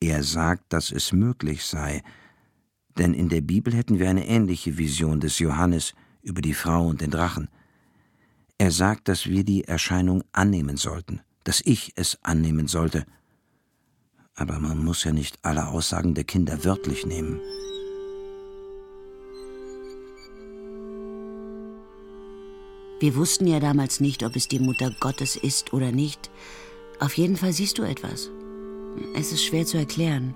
Er 0.00 0.24
sagt, 0.24 0.72
dass 0.72 0.90
es 0.90 1.12
möglich 1.12 1.64
sei, 1.64 2.02
denn 2.98 3.14
in 3.14 3.28
der 3.28 3.42
Bibel 3.42 3.72
hätten 3.72 4.00
wir 4.00 4.10
eine 4.10 4.26
ähnliche 4.26 4.76
Vision 4.76 5.20
des 5.20 5.38
Johannes 5.38 5.94
über 6.20 6.42
die 6.42 6.54
Frau 6.54 6.84
und 6.84 7.00
den 7.00 7.12
Drachen. 7.12 7.48
Er 8.58 8.72
sagt, 8.72 9.06
dass 9.06 9.26
wir 9.26 9.44
die 9.44 9.68
Erscheinung 9.68 10.24
annehmen 10.32 10.78
sollten, 10.78 11.20
dass 11.44 11.60
ich 11.64 11.92
es 11.94 12.18
annehmen 12.24 12.66
sollte, 12.66 13.06
aber 14.40 14.58
man 14.58 14.82
muss 14.82 15.04
ja 15.04 15.12
nicht 15.12 15.38
alle 15.42 15.68
Aussagen 15.68 16.14
der 16.14 16.24
Kinder 16.24 16.64
wörtlich 16.64 17.04
nehmen. 17.04 17.40
Wir 23.00 23.16
wussten 23.16 23.46
ja 23.46 23.60
damals 23.60 24.00
nicht, 24.00 24.22
ob 24.22 24.36
es 24.36 24.48
die 24.48 24.58
Mutter 24.58 24.90
Gottes 24.98 25.36
ist 25.36 25.74
oder 25.74 25.92
nicht. 25.92 26.30
Auf 27.00 27.16
jeden 27.18 27.36
Fall 27.36 27.52
siehst 27.52 27.78
du 27.78 27.82
etwas. 27.82 28.30
Es 29.14 29.30
ist 29.32 29.44
schwer 29.44 29.66
zu 29.66 29.76
erklären. 29.76 30.34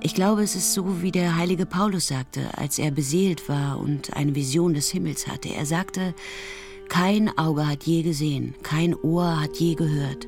Ich 0.00 0.14
glaube, 0.14 0.42
es 0.42 0.56
ist 0.56 0.74
so, 0.74 1.02
wie 1.02 1.12
der 1.12 1.36
heilige 1.36 1.64
Paulus 1.64 2.08
sagte, 2.08 2.58
als 2.58 2.78
er 2.78 2.90
beseelt 2.90 3.48
war 3.48 3.78
und 3.78 4.14
eine 4.14 4.34
Vision 4.34 4.74
des 4.74 4.90
Himmels 4.90 5.28
hatte. 5.28 5.48
Er 5.48 5.64
sagte, 5.64 6.14
kein 6.88 7.36
Auge 7.38 7.66
hat 7.66 7.84
je 7.84 8.02
gesehen, 8.02 8.54
kein 8.62 8.94
Ohr 8.94 9.40
hat 9.40 9.56
je 9.56 9.74
gehört. 9.74 10.26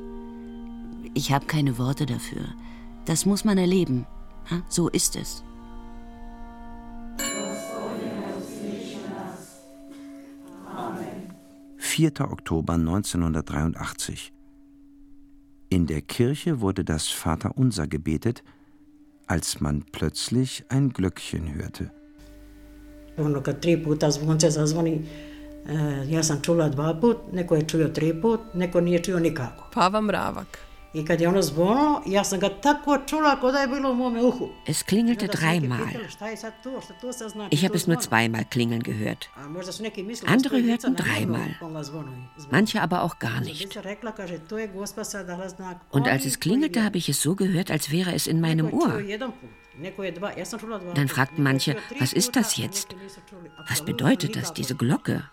Ich 1.13 1.31
habe 1.31 1.45
keine 1.45 1.77
Worte 1.77 2.05
dafür. 2.05 2.47
Das 3.07 3.25
muss 3.25 3.45
man 3.45 3.57
erleben. 3.57 4.05
So 4.69 4.89
ist 4.89 5.15
es. 5.15 5.43
Amen. 10.75 11.33
4. 11.77 12.11
Oktober 12.19 12.73
1983. 12.73 14.33
In 15.69 15.85
der 15.85 16.01
Kirche 16.01 16.59
wurde 16.59 16.83
das 16.83 17.07
Vaterunser 17.07 17.87
gebetet, 17.87 18.43
als 19.27 19.61
man 19.61 19.85
plötzlich 19.91 20.65
ein 20.69 20.89
Glöckchen 20.89 21.55
hörte. 21.55 21.91
Ono 23.17 23.41
kad 23.41 23.61
tri 23.61 23.77
puta 23.77 24.11
zvonce 24.11 24.51
zazvoni, 24.51 25.01
ja 26.07 26.23
sam 26.23 26.41
čula 26.41 26.69
dva 26.69 26.93
put, 26.93 27.33
neko 27.33 27.55
je 27.55 27.67
čuo 27.67 27.87
tri 27.87 28.13
put, 28.21 28.39
neko 28.53 28.81
nije 28.81 29.03
čuo 29.03 29.19
nikako. 29.19 29.63
Pava 29.73 30.01
Mravak. 30.01 30.66
Es 34.65 34.85
klingelte 34.85 35.27
dreimal. 35.27 35.87
Ich 37.49 37.65
habe 37.65 37.75
es 37.75 37.87
nur 37.87 37.99
zweimal 37.99 38.45
klingeln 38.45 38.83
gehört. 38.83 39.29
Andere 40.25 40.63
hörten 40.63 40.95
dreimal. 40.95 41.55
Manche 42.51 42.81
aber 42.81 43.03
auch 43.03 43.19
gar 43.19 43.41
nicht. 43.41 43.77
Und 45.91 46.07
als 46.07 46.25
es 46.25 46.39
klingelte, 46.39 46.83
habe 46.83 46.97
ich 46.97 47.09
es 47.09 47.21
so 47.21 47.35
gehört, 47.35 47.69
als 47.71 47.91
wäre 47.91 48.13
es 48.13 48.27
in 48.27 48.41
meinem 48.41 48.73
Ohr. 48.73 49.01
Dann 50.95 51.07
fragten 51.07 51.43
manche, 51.43 51.75
was 51.99 52.13
ist 52.13 52.35
das 52.35 52.57
jetzt? 52.57 52.95
Was 53.67 53.83
bedeutet 53.83 54.35
das, 54.35 54.53
diese 54.53 54.75
Glocke? 54.75 55.23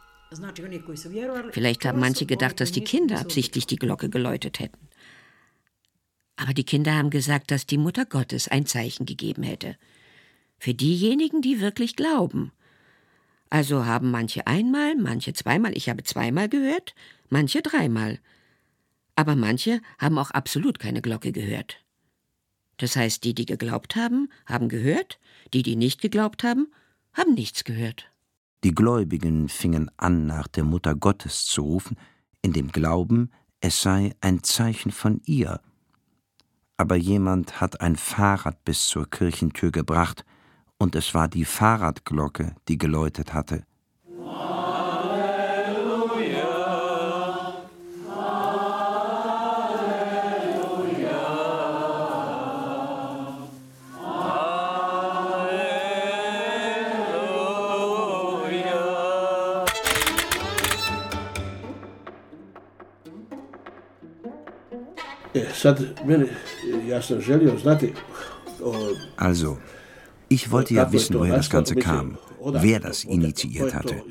Vielleicht 1.53 1.85
haben 1.85 2.01
manche 2.01 2.27
gedacht, 2.27 2.61
dass 2.61 2.73
die 2.73 2.83
Kinder 2.83 3.21
absichtlich 3.21 3.67
die 3.67 3.77
Glocke 3.77 4.09
geläutet 4.09 4.59
hätten. 4.59 4.79
Aber 6.37 6.53
die 6.53 6.64
Kinder 6.64 6.95
haben 6.95 7.11
gesagt, 7.11 7.50
dass 7.50 7.67
die 7.67 7.79
Mutter 7.79 8.05
Gottes 8.05 8.49
ein 8.49 8.67
Zeichen 8.67 9.07
gegeben 9.07 9.43
hätte. 9.43 9.76
Für 10.59 10.75
diejenigen, 10.75 11.43
die 11.43 11.61
wirklich 11.61 11.97
glauben. 11.97 12.53
Also 13.50 13.87
haben 13.87 14.11
manche 14.11 14.47
einmal, 14.47 14.97
manche 14.97 15.33
zweimal, 15.33 15.76
ich 15.76 15.88
habe 15.88 16.03
zweimal 16.03 16.49
gehört, 16.49 16.95
manche 17.29 17.62
dreimal. 17.62 18.19
Aber 19.17 19.37
manche 19.37 19.81
haben 19.99 20.19
auch 20.19 20.33
absolut 20.33 20.79
keine 20.79 21.03
Glocke 21.03 21.31
gehört. 21.31 21.85
Das 22.79 22.97
heißt, 22.97 23.23
die, 23.23 23.35
die 23.35 23.47
geglaubt 23.47 23.95
haben, 23.95 24.29
haben 24.47 24.69
gehört, 24.69 25.21
die, 25.53 25.62
die 25.62 25.76
nicht 25.76 26.00
geglaubt 26.00 26.43
haben, 26.43 26.73
haben 27.12 27.35
nichts 27.35 27.62
gehört. 27.62 28.11
Die 28.64 28.75
Gläubigen 28.75 29.49
fingen 29.49 29.91
an, 29.99 30.26
nach 30.26 30.49
der 30.49 30.64
Mutter 30.64 30.95
Gottes 30.97 31.47
zu 31.47 31.62
rufen, 31.62 31.97
in 32.43 32.53
dem 32.53 32.73
Glauben, 32.73 33.31
es 33.61 33.83
sei 33.83 34.14
ein 34.21 34.43
Zeichen 34.43 34.91
von 34.91 35.21
ihr. 35.26 35.61
Aber 36.85 36.97
jemand 36.97 37.62
hat 37.62 37.81
ein 37.81 37.97
Fahrrad 37.97 38.62
bis 38.67 38.88
zur 38.88 39.09
Kirchentür 39.09 39.73
gebracht, 39.73 40.23
und 40.76 40.95
es 40.95 41.14
war 41.14 41.29
die 41.29 41.47
Fahrradglocke, 41.47 42.57
die 42.69 42.76
geläutet 42.76 43.33
hatte. 43.33 43.64
Also, 69.17 69.59
ich 70.29 70.50
wollte 70.50 70.75
ja 70.75 70.91
wissen, 70.93 71.19
woher 71.19 71.37
das 71.37 71.50
Ganze 71.50 71.75
kam, 71.75 72.19
wer 72.41 72.81
das 72.81 73.05
initiiert 73.05 73.75
hatte. 73.75 74.03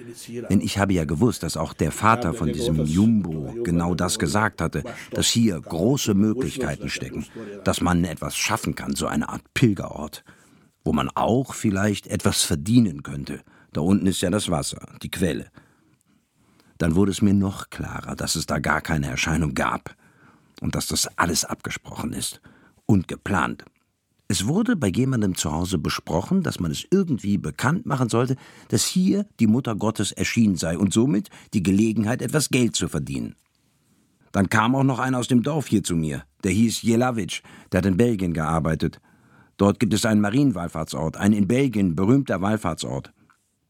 Denn 0.50 0.62
ich 0.62 0.77
habe 0.77 0.94
ja 0.94 1.06
gewusst, 1.06 1.44
dass 1.44 1.58
auch 1.58 1.74
der 1.74 1.92
Vater 1.92 2.34
von 2.34 2.51
diesem 2.51 2.86
Jumbo 2.86 3.53
genau 3.63 3.96
das 3.96 4.20
gesagt 4.20 4.62
hatte, 4.62 4.84
dass 5.12 5.27
hier 5.27 5.60
große 5.60 6.13
Möglichkeiten 6.13 6.89
stecken, 6.89 7.25
dass 7.63 7.82
man 7.82 8.03
etwas 8.03 8.36
schaffen 8.36 8.75
kann, 8.75 8.96
so 8.96 9.08
eine 9.08 9.30
Art 9.30 9.42
Pilgerort, 9.53 10.24
wo 10.84 10.94
man 10.94 11.10
auch 11.10 11.53
vielleicht 11.53 12.08
etwas 12.08 12.44
verdienen 12.44 13.03
könnte. 13.03 13.42
Da 13.72 13.82
unten 13.82 14.06
ist 14.06 14.22
ja 14.22 14.30
das 14.30 14.50
Wasser, 14.50 14.88
die 15.01 15.12
Quelle. 15.12 15.48
Dann 16.77 16.96
wurde 16.96 17.12
es 17.12 17.22
mir 17.22 17.34
noch 17.34 17.70
klarer, 17.70 18.15
dass 18.15 18.36
es 18.36 18.46
da 18.46 18.60
gar 18.60 18.82
keine 18.82 19.08
Erscheinung 19.08 19.56
gab 19.56 19.96
und 20.62 20.75
dass 20.75 20.88
das 20.88 21.10
alles 21.18 21.44
abgesprochen 21.44 22.13
ist 22.13 22.42
und 22.86 23.08
geplant. 23.08 23.66
Es 24.28 24.48
wurde 24.48 24.75
bei 24.75 24.88
jemandem 24.88 25.36
zu 25.36 25.52
Hause 25.52 25.78
besprochen, 25.78 26.42
dass 26.42 26.60
man 26.60 26.72
es 26.72 26.86
irgendwie 26.90 27.38
bekannt 27.38 27.86
machen 27.86 28.10
sollte, 28.10 28.36
dass 28.70 28.86
hier 28.86 29.25
die 29.40 29.48
Mutter 29.48 29.75
Gottes 29.75 30.12
erschienen 30.12 30.56
sei 30.56 30.78
und 30.78 30.94
somit 30.94 31.30
die 31.54 31.62
Gelegenheit, 31.62 32.22
etwas 32.22 32.50
Geld 32.50 32.75
zu 32.75 32.88
verdienen. 32.88 33.36
Dann 34.32 34.50
kam 34.50 34.75
auch 34.75 34.84
noch 34.84 35.00
einer 35.00 35.20
aus 35.20 35.28
dem 35.28 35.44
Dorf 35.44 35.68
hier 35.68 35.84
zu 35.84 35.96
mir. 35.96 36.24
Der 36.44 36.52
hieß 36.52 36.82
Jelavic, 36.82 37.44
der 37.72 37.80
hat 37.80 37.86
in 37.86 37.98
Belgien 37.98 38.34
gearbeitet. 38.34 39.00
Dort 39.58 39.80
gibt 39.80 39.94
es 39.94 40.06
einen 40.06 40.22
Marienwallfahrtsort, 40.22 41.18
ein 41.18 41.34
in 41.34 41.48
Belgien 41.48 41.96
berühmter 41.96 42.42
Wallfahrtsort. 42.42 43.13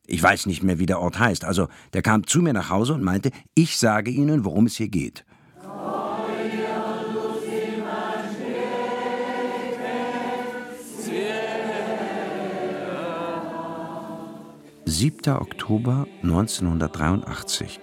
Ich 0.07 0.23
weiß 0.23 0.45
nicht 0.45 0.63
mehr, 0.63 0.79
wie 0.79 0.85
der 0.85 0.99
Ort 0.99 1.19
heißt. 1.19 1.45
Also, 1.45 1.67
der 1.93 2.01
kam 2.01 2.25
zu 2.25 2.41
mir 2.41 2.53
nach 2.53 2.69
Hause 2.69 2.93
und 2.93 3.03
meinte, 3.03 3.31
ich 3.55 3.77
sage 3.77 4.11
Ihnen, 4.11 4.45
worum 4.45 4.65
es 4.65 4.77
hier 4.77 4.89
geht. 4.89 5.25
7. 15.03 15.33
Oktober 15.33 16.07
1983. 16.21 17.81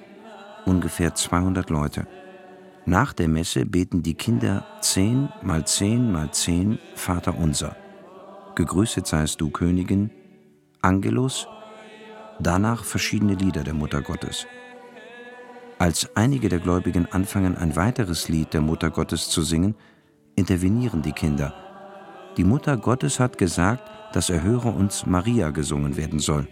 Ungefähr 0.64 1.14
200 1.14 1.68
Leute. 1.68 2.06
Nach 2.86 3.12
der 3.12 3.28
Messe 3.28 3.66
beten 3.66 4.02
die 4.02 4.14
Kinder 4.14 4.64
10 4.80 5.28
mal 5.42 5.66
10 5.66 6.10
mal 6.10 6.30
10 6.30 6.78
Vater 6.94 7.36
unser. 7.36 7.76
Gegrüßet 8.54 9.06
seist 9.06 9.38
du, 9.42 9.50
Königin, 9.50 10.08
Angelus, 10.80 11.46
danach 12.38 12.84
verschiedene 12.84 13.34
Lieder 13.34 13.64
der 13.64 13.74
Mutter 13.74 14.00
Gottes. 14.00 14.46
Als 15.78 16.16
einige 16.16 16.48
der 16.48 16.60
Gläubigen 16.60 17.04
anfangen, 17.04 17.54
ein 17.54 17.76
weiteres 17.76 18.30
Lied 18.30 18.54
der 18.54 18.62
Mutter 18.62 18.88
Gottes 18.88 19.28
zu 19.28 19.42
singen, 19.42 19.74
intervenieren 20.36 21.02
die 21.02 21.12
Kinder. 21.12 21.52
Die 22.38 22.44
Mutter 22.44 22.78
Gottes 22.78 23.20
hat 23.20 23.36
gesagt, 23.36 24.14
dass 24.14 24.30
Erhöre 24.30 24.70
uns 24.70 25.04
Maria 25.04 25.50
gesungen 25.50 25.98
werden 25.98 26.18
soll. 26.18 26.48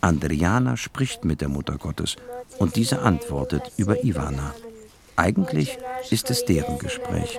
Andriana 0.00 0.76
spricht 0.76 1.24
mit 1.24 1.40
der 1.40 1.48
Mutter 1.48 1.76
Gottes 1.76 2.16
und 2.58 2.76
diese 2.76 3.00
antwortet 3.00 3.70
über 3.76 4.02
Ivana. 4.04 4.54
Eigentlich 5.16 5.78
ist 6.10 6.30
es 6.30 6.44
deren 6.46 6.78
Gespräch. 6.78 7.38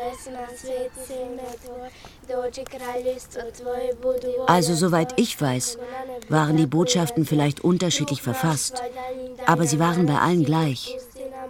Also 4.48 4.76
soweit 4.76 5.20
ich 5.20 5.42
weiß, 5.42 5.80
waren 6.30 6.58
die 6.58 6.68
Botschaften 6.68 7.26
vielleicht 7.26 7.62
unterschiedlich 7.62 8.22
verfasst, 8.22 8.82
aber 9.48 9.66
sie 9.66 9.80
waren 9.80 10.06
bei 10.06 10.20
allen 10.20 10.44
gleich. 10.44 10.98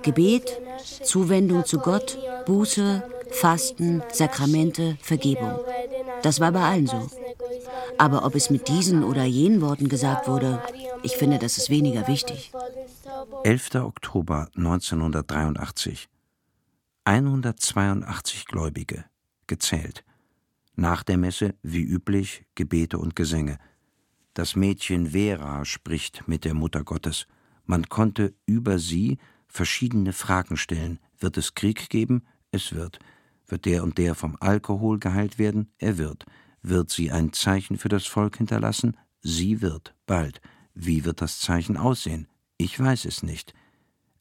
Gebet, 0.02 0.60
Zuwendung 1.04 1.66
zu 1.66 1.80
Gott, 1.80 2.18
Buße, 2.46 3.04
Fasten, 3.30 4.02
Sakramente, 4.12 4.98
Vergebung. 5.02 5.60
Das 6.22 6.40
war 6.40 6.52
bei 6.52 6.62
allen 6.62 6.88
so. 6.88 7.08
Aber 7.98 8.26
ob 8.26 8.36
es 8.36 8.50
mit 8.50 8.68
diesen 8.68 9.04
oder 9.04 9.24
jenen 9.26 9.62
Worten 9.62 9.90
gesagt 9.90 10.28
wurde, 10.28 10.62
ich 11.04 11.18
finde, 11.18 11.40
das 11.40 11.58
ist 11.58 11.70
weniger 11.70 12.08
wichtig. 12.08 12.52
11. 13.44 13.76
Oktober 13.76 14.50
1983. 14.56 16.08
182 17.04 18.46
Gläubige, 18.46 19.06
gezählt. 19.48 20.04
Nach 20.76 21.04
der 21.04 21.18
Messe, 21.18 21.56
wie 21.64 21.84
üblich, 21.84 22.46
Gebete 22.56 22.98
und 22.98 23.16
Gesänge. 23.16 23.58
Das 24.34 24.56
Mädchen 24.56 25.12
Vera 25.12 25.66
spricht 25.66 26.28
mit 26.28 26.46
der 26.46 26.54
Mutter 26.54 26.84
Gottes. 26.84 27.28
Man 27.66 27.90
konnte 27.90 28.34
über 28.46 28.80
sie 28.80 29.18
verschiedene 29.48 30.14
Fragen 30.14 30.58
stellen. 30.58 31.00
Wird 31.20 31.38
es 31.38 31.54
Krieg 31.56 31.90
geben? 31.90 32.24
Es 32.52 32.74
wird. 32.74 33.00
Wird 33.48 33.66
der 33.66 33.84
und 33.84 33.98
der 33.98 34.16
vom 34.16 34.38
Alkohol 34.40 35.00
geheilt 35.00 35.38
werden? 35.38 35.74
Er 35.78 35.98
wird. 35.98 36.26
Wird 36.62 36.90
sie 36.90 37.12
ein 37.12 37.34
Zeichen 37.34 37.78
für 37.78 37.90
das 37.90 38.06
Volk 38.06 38.38
hinterlassen? 38.38 38.96
Sie 39.22 39.62
wird. 39.62 39.94
Bald. 40.06 40.40
Wie 40.74 41.06
wird 41.06 41.22
das 41.22 41.40
Zeichen 41.40 41.78
aussehen? 41.78 42.28
Ich 42.58 42.80
weiß 42.80 43.06
es 43.06 43.24
nicht. 43.24 43.54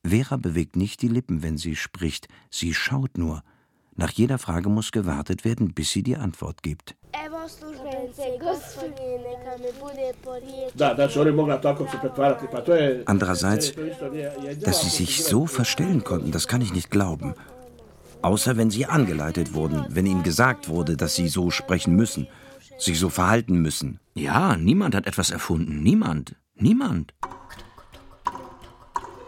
Vera 0.04 0.36
bewegt 0.36 0.76
nicht 0.76 1.02
die 1.02 1.08
Lippen, 1.08 1.42
wenn 1.42 1.58
sie 1.58 1.76
spricht, 1.76 2.28
sie 2.50 2.74
schaut 2.74 3.18
nur. 3.18 3.42
Nach 3.96 4.10
jeder 4.10 4.38
Frage 4.38 4.70
muss 4.70 4.92
gewartet 4.92 5.44
werden, 5.44 5.74
bis 5.74 5.90
sie 5.90 6.02
die 6.02 6.16
Antwort 6.16 6.62
gibt. 6.62 6.96
Andererseits, 13.04 13.72
dass 14.62 14.80
sie 14.80 14.88
sich 14.88 15.24
so 15.24 15.46
verstellen 15.46 16.02
konnten, 16.02 16.30
das 16.30 16.48
kann 16.48 16.62
ich 16.62 16.72
nicht 16.72 16.90
glauben. 16.90 17.34
Außer 18.22 18.56
wenn 18.56 18.70
sie 18.70 18.86
angeleitet 18.86 19.54
wurden, 19.54 19.84
wenn 19.90 20.06
ihnen 20.06 20.22
gesagt 20.22 20.68
wurde, 20.68 20.96
dass 20.96 21.14
sie 21.14 21.28
so 21.28 21.50
sprechen 21.50 21.94
müssen, 21.94 22.26
sich 22.80 22.98
so 22.98 23.08
verhalten 23.08 23.60
müssen. 23.62 24.00
Ja, 24.14 24.56
niemand 24.56 24.94
hat 24.94 25.06
etwas 25.06 25.30
erfunden, 25.30 25.82
niemand. 25.82 26.34
Niemand. 26.56 27.14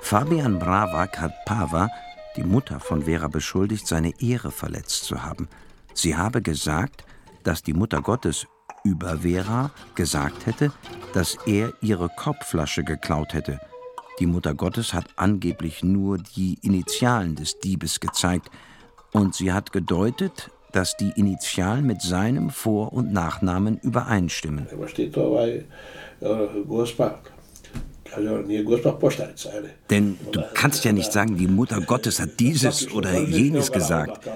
Fabian 0.01 0.59
Bravak 0.59 1.19
hat 1.19 1.33
Pava, 1.47 1.89
die 2.37 2.45
Mutter 2.45 2.81
von 2.81 3.05
Vera, 3.05 3.29
beschuldigt, 3.29 3.87
seine 3.87 4.13
Ehre 4.21 4.51
verletzt 4.51 5.05
zu 5.05 5.23
haben. 5.23 5.49
Sie 5.95 6.17
habe 6.17 6.43
gesagt, 6.43 7.05
dass 7.45 7.63
die 7.63 7.73
Mutter 7.73 8.03
Gottes 8.03 8.47
über 8.85 9.19
Vera 9.19 9.71
gesagt 9.95 10.47
hätte, 10.47 10.73
dass 11.15 11.37
er 11.47 11.73
ihre 11.81 12.09
Kopfflasche 12.09 12.85
geklaut 12.85 13.33
hätte. 13.33 13.61
Die 14.19 14.27
Mutter 14.27 14.55
Gottes 14.55 14.93
hat 14.93 15.07
angeblich 15.17 15.83
nur 15.83 16.19
die 16.19 16.59
Initialen 16.63 17.35
des 17.35 17.59
Diebes 17.61 18.01
gezeigt 18.01 18.51
und 19.13 19.35
sie 19.35 19.53
hat 19.53 19.73
gedeutet, 19.73 20.51
dass 20.73 20.97
die 20.97 21.13
Initialen 21.17 21.87
mit 21.87 22.03
seinem 22.03 22.51
Vor- 22.51 22.93
und 22.93 23.13
Nachnamen 23.13 23.79
übereinstimmen. 23.79 24.67
Denn 29.91 30.19
du 30.33 30.43
kannst 30.55 30.85
ja 30.85 30.93
nicht 30.93 31.13
sagen, 31.13 31.37
die 31.37 31.47
Mutter 31.47 31.81
Gottes 31.81 32.21
hat 32.21 32.41
dieses 32.41 32.93
oder 32.93 33.19
jenes 33.21 33.73
gesagt. 33.73 34.29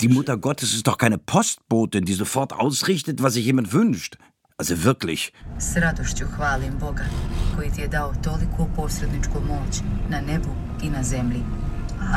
Die 0.00 0.08
Mutter 0.08 0.36
Gottes 0.38 0.74
ist 0.74 0.86
doch 0.86 0.96
keine 0.96 1.18
Postbotin, 1.18 2.04
die 2.04 2.14
sofort 2.14 2.52
ausrichtet, 2.52 3.22
was 3.22 3.34
sich 3.34 3.44
jemand 3.44 3.72
wünscht. 3.72 4.16
Also 4.60 4.84
wirklich. 4.84 5.32
S 5.58 5.76
radošću 5.76 6.26
hvalim 6.36 6.78
Boga, 6.80 7.04
koji 7.56 7.70
ti 7.70 7.80
je 7.80 7.88
dao 7.88 8.14
toliku 8.24 8.68
posredničku 8.76 9.40
moć 9.40 9.80
na 10.08 10.20
nebu 10.20 10.48
i 10.82 10.90
na 10.90 11.02
zemlji. 11.02 11.42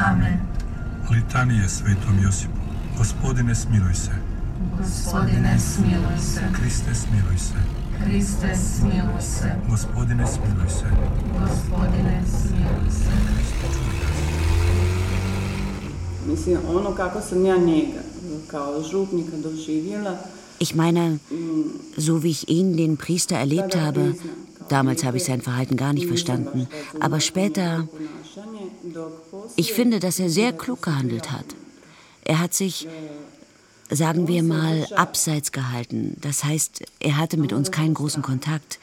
Amen. 0.07 0.39
Litanije 1.11 1.69
svetom 1.69 2.19
Josipu. 2.23 2.62
Gospodine 2.97 3.55
smiluj 3.55 3.93
se. 3.93 4.11
Gospodine 4.77 5.59
smiluj 5.59 6.19
se. 6.19 6.41
Kriste 6.53 6.95
smiluj 6.95 7.37
se. 7.37 7.59
Kriste 8.05 8.55
smiluj 8.55 9.21
se. 9.21 9.51
Gospodine 9.69 10.27
smiluj 10.27 10.69
se. 10.69 10.85
Gospodine 11.39 12.23
smiluj 12.27 12.89
se. 12.91 13.11
Mislim, 16.27 16.57
ono 16.67 16.95
kako 16.95 17.21
sam 17.21 17.45
ja 17.45 17.57
njega 17.57 18.01
kao 18.47 18.83
župnika 18.91 19.37
doživjela, 19.37 20.17
Ich 20.59 20.75
meine, 20.75 21.19
so 21.97 22.23
wie 22.23 22.29
ich 22.29 22.47
ihn, 22.47 22.77
den 22.77 22.95
Priester, 22.97 23.37
erlebt 23.37 23.75
habe, 23.75 24.15
damals 24.69 25.03
habe 25.03 25.17
ich 25.17 25.23
sein 25.23 25.41
Verhalten 25.41 25.75
gar 25.77 25.93
nicht 25.93 26.07
verstanden, 26.07 26.67
aber 26.99 27.19
später, 27.19 27.87
ich 29.57 29.73
finde, 29.73 29.99
dass 29.99 30.19
er 30.19 30.29
sehr 30.29 30.53
klug 30.53 30.81
gehandelt 30.81 31.31
hat. 31.31 31.55
Er 32.25 32.39
hat 32.39 32.53
sich, 32.53 32.87
sagen 33.89 34.27
wir 34.27 34.43
mal, 34.43 34.87
abseits 34.95 35.51
gehalten. 35.51 36.17
Das 36.21 36.43
heißt, 36.43 36.83
er 36.99 37.17
hatte 37.17 37.37
mit 37.37 37.53
uns 37.53 37.71
keinen 37.71 37.93
großen 37.93 38.21
Kontakt, 38.21 38.79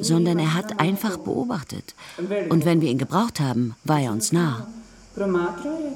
sondern 0.00 0.38
er 0.38 0.54
hat 0.54 0.78
einfach 0.80 1.16
beobachtet. 1.16 1.94
Und 2.48 2.64
wenn 2.64 2.80
wir 2.80 2.90
ihn 2.90 2.98
gebraucht 2.98 3.40
haben, 3.40 3.74
war 3.84 4.00
er 4.00 4.12
uns 4.12 4.32
nah. 4.32 4.66
promatrao 5.14 5.78
je 5.78 5.90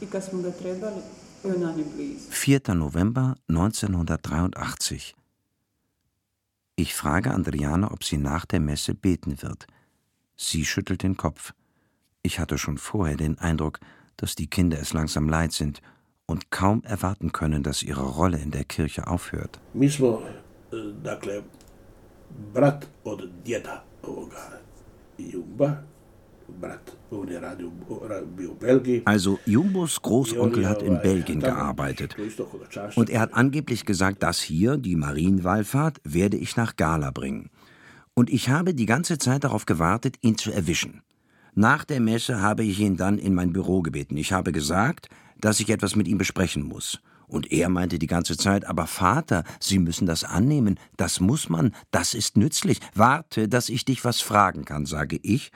i 0.00 0.06
kad 0.10 0.24
smo 0.24 0.42
ga 0.42 0.50
trebali, 0.50 1.02
bio 1.42 1.58
nam 1.58 1.78
je 1.78 1.84
blizu. 1.94 2.30
4. 2.30 2.74
November 2.74 3.36
1983. 3.48 5.14
Ich 6.76 6.94
frage 6.94 7.30
Andriana, 7.30 7.90
ob 7.90 8.04
sie 8.04 8.18
nach 8.18 8.46
der 8.46 8.60
Messe 8.60 8.94
beten 8.94 9.42
wird. 9.42 9.66
Sie 10.36 10.64
schüttelt 10.64 11.02
den 11.02 11.16
Kopf. 11.16 11.52
Ich 12.22 12.38
hatte 12.38 12.58
schon 12.58 12.78
vorher 12.78 13.16
den 13.16 13.38
Eindruck, 13.38 13.78
dass 14.16 14.34
die 14.34 14.46
Kinder 14.46 14.78
es 14.80 14.92
langsam 14.92 15.28
leid 15.28 15.52
sind 15.52 15.80
und 16.26 16.50
kaum 16.50 16.82
erwarten 16.84 17.32
können, 17.32 17.62
dass 17.62 17.82
ihre 17.82 18.04
Rolle 18.04 18.38
in 18.38 18.50
der 18.50 18.64
Kirche 18.64 19.06
aufhört. 19.06 19.60
Belgiji. 28.54 29.02
Also 29.04 29.38
Jumbos 29.46 30.00
Großonkel 30.00 30.68
hat 30.68 30.82
in 30.82 31.00
Belgien 31.00 31.40
gearbeitet. 31.40 32.16
Und 32.96 33.10
er 33.10 33.20
hat 33.20 33.34
angeblich 33.34 33.84
gesagt, 33.84 34.22
das 34.22 34.40
hier, 34.40 34.76
die 34.76 34.96
Marienwallfahrt, 34.96 36.00
werde 36.04 36.36
ich 36.36 36.56
nach 36.56 36.76
Gala 36.76 37.10
bringen. 37.10 37.50
Und 38.14 38.30
ich 38.30 38.48
habe 38.48 38.74
die 38.74 38.86
ganze 38.86 39.18
Zeit 39.18 39.44
darauf 39.44 39.66
gewartet, 39.66 40.16
ihn 40.20 40.36
zu 40.36 40.52
erwischen. 40.52 41.02
Nach 41.54 41.84
der 41.84 42.00
Messe 42.00 42.40
habe 42.40 42.64
ich 42.64 42.80
ihn 42.80 42.96
dann 42.96 43.18
in 43.18 43.34
mein 43.34 43.52
Büro 43.52 43.82
gebeten. 43.82 44.16
Ich 44.16 44.32
habe 44.32 44.52
gesagt, 44.52 45.08
dass 45.38 45.60
ich 45.60 45.68
etwas 45.68 45.96
mit 45.96 46.08
ihm 46.08 46.16
besprechen 46.16 46.62
muss. 46.62 47.00
Und 47.26 47.52
er 47.52 47.68
meinte 47.68 47.98
die 47.98 48.06
ganze 48.06 48.38
Zeit, 48.38 48.64
aber 48.64 48.86
Vater, 48.86 49.44
Sie 49.60 49.78
müssen 49.78 50.06
das 50.06 50.24
annehmen, 50.24 50.78
das 50.96 51.20
muss 51.20 51.50
man, 51.50 51.74
das 51.90 52.14
ist 52.14 52.36
nützlich. 52.38 52.78
Warte, 52.94 53.48
dass 53.48 53.68
ich 53.68 53.84
dich 53.84 54.04
was 54.04 54.20
fragen 54.20 54.64
kann, 54.64 54.86
sage 54.86 55.18
ich. 55.22 55.52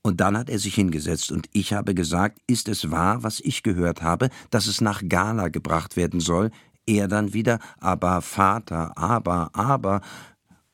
Und 0.00 0.20
dann 0.20 0.36
hat 0.36 0.48
er 0.48 0.58
sich 0.58 0.74
hingesetzt 0.74 1.30
und 1.30 1.48
ich 1.52 1.74
habe 1.74 1.94
gesagt, 1.94 2.38
ist 2.46 2.68
es 2.68 2.90
wahr, 2.90 3.22
was 3.22 3.40
ich 3.40 3.62
gehört 3.62 4.00
habe, 4.00 4.30
dass 4.50 4.66
es 4.66 4.80
nach 4.80 5.02
Gala 5.06 5.48
gebracht 5.48 5.96
werden 5.96 6.20
soll? 6.20 6.50
Er 6.86 7.06
dann 7.06 7.34
wieder, 7.34 7.58
aber 7.80 8.22
Vater, 8.22 8.96
aber, 8.96 9.50
aber. 9.52 10.00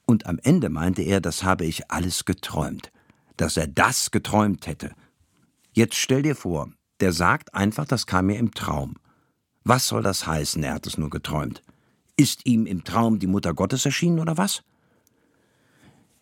Und 0.07 0.27
am 0.27 0.39
Ende 0.43 0.69
meinte 0.69 1.03
er, 1.03 1.21
das 1.21 1.43
habe 1.43 1.65
ich 1.65 1.91
alles 1.91 2.25
geträumt. 2.25 2.93
Dass 3.37 3.57
er 3.57 3.67
das 3.67 4.11
geträumt 4.11 4.67
hätte. 4.67 4.93
Jetzt 5.73 5.97
stell 5.97 6.23
dir 6.23 6.37
vor, 6.37 6.71
der 7.01 7.13
sagt 7.13 7.55
einfach, 7.55 7.85
das 7.85 8.07
kam 8.07 8.27
mir 8.27 8.39
im 8.39 8.53
Traum. 8.53 8.95
Was 9.65 9.89
soll 9.89 10.03
das 10.03 10.27
heißen, 10.27 10.63
er 10.63 10.75
hat 10.75 10.87
es 10.87 10.99
nur 10.99 11.11
geträumt? 11.11 11.63
Ist 12.17 12.47
ihm 12.47 12.67
im 12.67 12.85
Traum 12.85 13.19
die 13.19 13.27
Mutter 13.27 13.55
Gottes 13.55 13.85
erschienen 13.85 14.21
oder 14.21 14.37
was? 14.37 14.63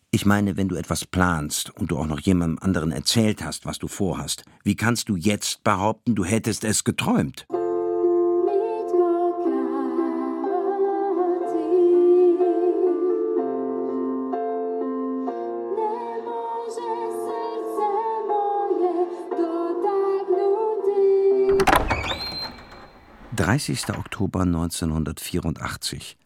Ich 0.09 0.25
meine, 0.25 0.57
wenn 0.57 0.69
du 0.69 0.75
etwas 0.75 1.05
planst 1.05 1.71
und 1.71 1.91
du 1.91 1.97
auch 1.97 2.05
noch 2.05 2.19
jemandem 2.19 2.59
anderen 2.61 2.91
erzählt 2.91 3.43
hast, 3.43 3.65
was 3.65 3.79
du 3.79 3.87
vorhast, 3.87 4.43
wie 4.63 4.75
kannst 4.75 5.09
du 5.09 5.15
jetzt 5.15 5.63
behaupten, 5.63 6.15
du 6.15 6.23
hättest 6.23 6.63
es 6.63 6.83
geträumt? 6.83 7.45
»30. 23.35 23.97
Oktober 23.97 24.41
1984. 24.41 26.17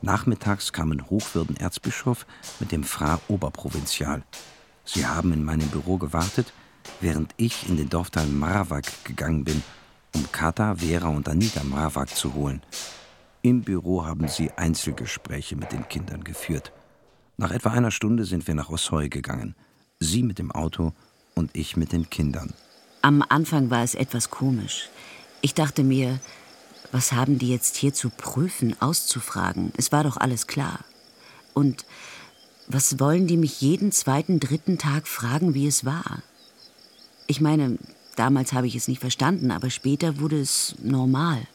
Nachmittags 0.00 0.72
kamen 0.72 1.10
Hochwürden-Erzbischof 1.10 2.24
mit 2.60 2.70
dem 2.70 2.84
Fra 2.84 3.20
Oberprovinzial. 3.26 4.22
Sie 4.84 5.06
haben 5.06 5.32
in 5.32 5.42
meinem 5.42 5.68
Büro 5.68 5.98
gewartet, 5.98 6.52
während 7.00 7.34
ich 7.36 7.68
in 7.68 7.76
den 7.76 7.88
Dorfteil 7.88 8.28
Marawak 8.28 9.04
gegangen 9.04 9.42
bin, 9.44 9.62
um 10.14 10.30
Kata, 10.30 10.76
Vera 10.76 11.08
und 11.08 11.28
Anita 11.28 11.64
Marawak 11.64 12.14
zu 12.14 12.32
holen. 12.34 12.62
Im 13.42 13.62
Büro 13.62 14.04
haben 14.04 14.28
sie 14.28 14.52
Einzelgespräche 14.52 15.56
mit 15.56 15.72
den 15.72 15.88
Kindern 15.88 16.22
geführt. 16.22 16.72
Nach 17.38 17.50
etwa 17.50 17.70
einer 17.70 17.90
Stunde 17.90 18.24
sind 18.24 18.46
wir 18.46 18.54
nach 18.54 18.70
Ossoy 18.70 19.08
gegangen. 19.08 19.56
Sie 19.98 20.22
mit 20.22 20.38
dem 20.38 20.52
Auto 20.52 20.92
und 21.34 21.50
ich 21.56 21.76
mit 21.76 21.90
den 21.92 22.08
Kindern. 22.08 22.54
Am 23.02 23.24
Anfang 23.28 23.70
war 23.70 23.82
es 23.82 23.94
etwas 23.94 24.30
komisch. 24.30 24.88
Ich 25.40 25.54
dachte 25.54 25.82
mir, 25.82 26.20
was 26.92 27.12
haben 27.12 27.38
die 27.38 27.48
jetzt 27.48 27.76
hier 27.76 27.94
zu 27.94 28.10
prüfen, 28.10 28.76
auszufragen? 28.80 29.72
Es 29.76 29.92
war 29.92 30.04
doch 30.04 30.16
alles 30.16 30.46
klar. 30.46 30.80
Und 31.54 31.84
was 32.66 33.00
wollen 33.00 33.26
die 33.26 33.36
mich 33.36 33.60
jeden 33.60 33.92
zweiten, 33.92 34.38
dritten 34.38 34.78
Tag 34.78 35.08
fragen, 35.08 35.54
wie 35.54 35.66
es 35.66 35.84
war? 35.84 36.22
Ich 37.26 37.40
meine, 37.40 37.78
damals 38.16 38.52
habe 38.52 38.66
ich 38.66 38.76
es 38.76 38.88
nicht 38.88 39.00
verstanden, 39.00 39.50
aber 39.50 39.70
später 39.70 40.20
wurde 40.20 40.40
es 40.40 40.74
normal. 40.82 41.46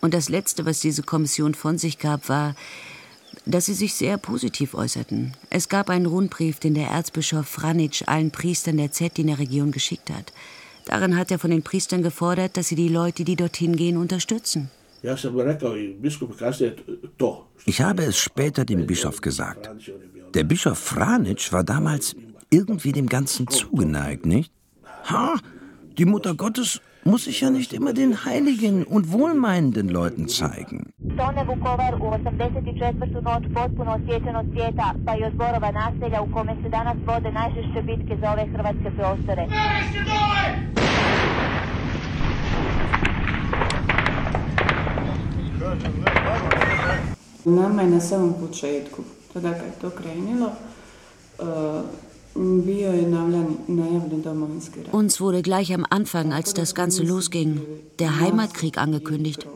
Und 0.00 0.14
das 0.14 0.28
Letzte, 0.28 0.64
was 0.66 0.80
diese 0.80 1.02
Kommission 1.02 1.54
von 1.54 1.78
sich 1.78 1.98
gab, 1.98 2.28
war, 2.28 2.54
dass 3.44 3.66
sie 3.66 3.74
sich 3.74 3.94
sehr 3.94 4.18
positiv 4.18 4.74
äußerten. 4.74 5.34
Es 5.50 5.68
gab 5.68 5.90
einen 5.90 6.06
Rundbrief, 6.06 6.60
den 6.60 6.74
der 6.74 6.88
Erzbischof 6.88 7.46
Franic 7.46 8.04
allen 8.06 8.30
Priestern 8.30 8.76
der 8.76 8.92
Zettiner 8.92 9.38
Region 9.38 9.72
geschickt 9.72 10.10
hat. 10.10 10.32
Darin 10.86 11.16
hat 11.16 11.30
er 11.32 11.38
von 11.38 11.50
den 11.50 11.62
Priestern 11.62 12.02
gefordert, 12.02 12.56
dass 12.56 12.68
sie 12.68 12.76
die 12.76 12.88
Leute, 12.88 13.24
die 13.24 13.36
dorthin 13.36 13.76
gehen, 13.76 13.96
unterstützen. 13.96 14.70
To. 17.18 17.46
Ich 17.66 17.80
habe 17.80 18.04
es 18.04 18.16
später 18.18 18.64
dem 18.64 18.86
Bischof 18.86 19.20
gesagt. 19.20 19.70
Der 20.34 20.44
Bischof 20.44 20.78
Franic 20.78 21.52
war 21.52 21.64
damals 21.64 22.14
irgendwie 22.50 22.92
dem 22.92 23.08
Ganzen 23.08 23.48
zugeneigt, 23.48 24.26
nicht? 24.26 24.52
Ha, 25.04 25.34
die 25.98 26.04
Mutter 26.04 26.34
Gottes 26.34 26.80
muss 27.06 27.26
ich 27.26 27.40
ja 27.40 27.50
nicht 27.50 27.72
immer 27.72 27.92
den 27.92 28.24
heiligen 28.24 28.84
und 28.84 29.12
wohlmeinenden 29.12 29.88
Leuten 29.88 30.28
zeigen. 30.28 30.92
Nama 47.46 47.82
je 47.82 47.88
na 47.88 48.00
samom 48.00 48.34
početku, 48.34 49.02
tada 49.32 49.52
kad 49.52 49.64
je 49.66 49.72
to 49.80 49.90
krenilo, 49.90 50.50
Uns 54.92 55.20
wurde 55.20 55.42
gleich 55.42 55.72
am 55.72 55.86
Anfang, 55.88 56.32
als 56.32 56.52
das 56.54 56.74
Ganze 56.74 57.02
losging, 57.02 57.60
der 57.98 58.20
Heimatkrieg 58.20 58.78
angekündigt. 58.78 59.46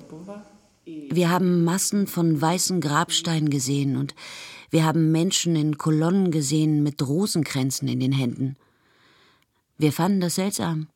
Wir 0.86 1.30
haben 1.30 1.64
Massen 1.64 2.06
von 2.06 2.40
weißen 2.40 2.80
Grabsteinen 2.80 3.50
gesehen 3.50 3.96
und 3.96 4.14
wir 4.70 4.84
haben 4.84 5.12
Menschen 5.12 5.56
in 5.56 5.76
Kolonnen 5.76 6.30
gesehen 6.30 6.82
mit 6.82 7.06
Rosenkränzen 7.06 7.88
in 7.88 8.00
den 8.00 8.12
Händen. 8.12 8.56
Wir 9.76 9.92
fanden 9.92 10.20
das 10.20 10.36
seltsam 10.36 10.88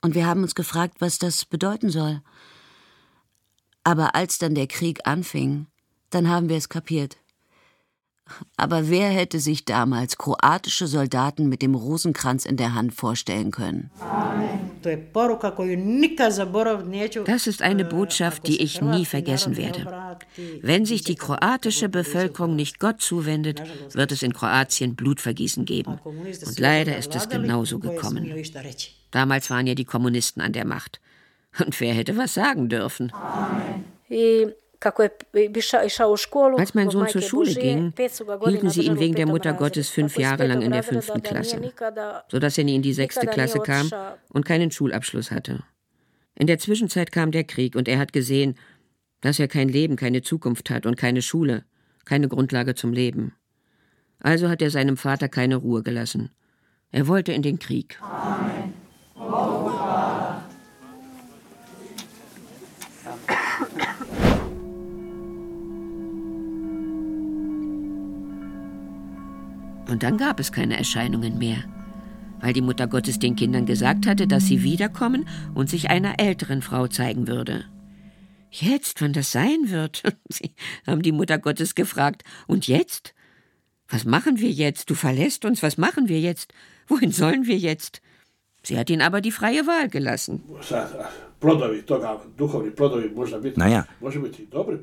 und 0.00 0.14
wir 0.14 0.26
haben 0.26 0.42
uns 0.42 0.54
gefragt, 0.54 0.96
was 1.00 1.18
das 1.18 1.44
bedeuten 1.44 1.90
soll. 1.90 2.20
Aber 3.84 4.14
als 4.14 4.38
dann 4.38 4.54
der 4.54 4.66
Krieg 4.66 5.00
anfing, 5.04 5.66
dann 6.10 6.28
haben 6.28 6.48
wir 6.48 6.56
es 6.56 6.68
kapiert. 6.68 7.18
Aber 8.56 8.88
wer 8.88 9.08
hätte 9.08 9.40
sich 9.40 9.64
damals 9.64 10.18
kroatische 10.18 10.86
Soldaten 10.86 11.48
mit 11.48 11.62
dem 11.62 11.74
Rosenkranz 11.74 12.44
in 12.44 12.56
der 12.56 12.74
Hand 12.74 12.94
vorstellen 12.94 13.50
können? 13.50 13.90
Das 17.24 17.46
ist 17.46 17.62
eine 17.62 17.84
Botschaft, 17.84 18.46
die 18.46 18.60
ich 18.62 18.80
nie 18.80 19.04
vergessen 19.04 19.56
werde. 19.56 20.16
Wenn 20.60 20.84
sich 20.84 21.02
die 21.04 21.14
kroatische 21.14 21.88
Bevölkerung 21.88 22.56
nicht 22.56 22.78
Gott 22.80 23.00
zuwendet, 23.00 23.62
wird 23.94 24.12
es 24.12 24.22
in 24.22 24.32
Kroatien 24.32 24.96
Blutvergießen 24.96 25.64
geben. 25.64 25.98
Und 26.04 26.58
leider 26.58 26.96
ist 26.96 27.14
es 27.14 27.28
genauso 27.28 27.78
gekommen. 27.78 28.32
Damals 29.10 29.50
waren 29.50 29.66
ja 29.66 29.74
die 29.74 29.84
Kommunisten 29.84 30.42
an 30.42 30.52
der 30.52 30.64
Macht. 30.64 31.00
Und 31.58 31.78
wer 31.80 31.94
hätte 31.94 32.16
was 32.16 32.34
sagen 32.34 32.68
dürfen? 32.68 33.12
Amen. 33.12 34.52
Als 36.58 36.74
mein 36.74 36.90
Sohn 36.90 37.08
zur 37.08 37.22
Schule 37.22 37.54
ging, 37.54 37.92
hielten 38.44 38.70
sie 38.70 38.82
ihn 38.82 38.98
wegen 38.98 39.14
der 39.14 39.26
Mutter 39.26 39.52
Gottes 39.52 39.88
fünf 39.88 40.18
Jahre 40.18 40.46
lang 40.46 40.62
in 40.62 40.72
der 40.72 40.82
fünften 40.82 41.22
Klasse, 41.22 41.72
sodass 42.28 42.58
er 42.58 42.64
nie 42.64 42.76
in 42.76 42.82
die 42.82 42.92
sechste 42.92 43.26
Klasse 43.26 43.60
kam 43.60 43.90
und 44.30 44.44
keinen 44.44 44.70
Schulabschluss 44.70 45.30
hatte. 45.30 45.62
In 46.34 46.46
der 46.46 46.58
Zwischenzeit 46.58 47.12
kam 47.12 47.30
der 47.30 47.44
Krieg 47.44 47.76
und 47.76 47.88
er 47.88 47.98
hat 47.98 48.12
gesehen, 48.12 48.56
dass 49.20 49.38
er 49.38 49.48
kein 49.48 49.68
Leben, 49.68 49.96
keine 49.96 50.22
Zukunft 50.22 50.70
hat 50.70 50.86
und 50.86 50.96
keine 50.96 51.22
Schule, 51.22 51.64
keine 52.04 52.28
Grundlage 52.28 52.74
zum 52.74 52.92
Leben. 52.92 53.34
Also 54.18 54.48
hat 54.48 54.62
er 54.62 54.70
seinem 54.70 54.96
Vater 54.96 55.28
keine 55.28 55.56
Ruhe 55.56 55.82
gelassen. 55.82 56.30
Er 56.90 57.06
wollte 57.08 57.32
in 57.32 57.42
den 57.42 57.58
Krieg. 57.58 57.98
Amen. 58.02 58.72
Und 69.92 70.02
dann 70.02 70.16
gab 70.16 70.40
es 70.40 70.52
keine 70.52 70.78
Erscheinungen 70.78 71.36
mehr, 71.36 71.64
weil 72.40 72.54
die 72.54 72.62
Mutter 72.62 72.86
Gottes 72.86 73.18
den 73.18 73.36
Kindern 73.36 73.66
gesagt 73.66 74.06
hatte, 74.06 74.26
dass 74.26 74.46
sie 74.46 74.62
wiederkommen 74.62 75.28
und 75.52 75.68
sich 75.68 75.90
einer 75.90 76.18
älteren 76.18 76.62
Frau 76.62 76.86
zeigen 76.86 77.28
würde. 77.28 77.66
Jetzt, 78.50 79.02
wann 79.02 79.12
das 79.12 79.32
sein 79.32 79.68
wird? 79.68 80.02
Sie 80.30 80.54
haben 80.86 81.02
die 81.02 81.12
Mutter 81.12 81.38
Gottes 81.38 81.74
gefragt. 81.74 82.22
Und 82.46 82.68
jetzt? 82.68 83.12
Was 83.86 84.06
machen 84.06 84.38
wir 84.38 84.50
jetzt? 84.50 84.88
Du 84.88 84.94
verlässt 84.94 85.44
uns. 85.44 85.62
Was 85.62 85.76
machen 85.76 86.08
wir 86.08 86.20
jetzt? 86.20 86.54
Wohin 86.86 87.12
sollen 87.12 87.46
wir 87.46 87.58
jetzt? 87.58 88.00
Sie 88.62 88.78
hat 88.78 88.88
ihnen 88.88 89.02
aber 89.02 89.20
die 89.20 89.30
freie 89.30 89.66
Wahl 89.66 89.90
gelassen. 89.90 90.42
Naja, 93.56 93.86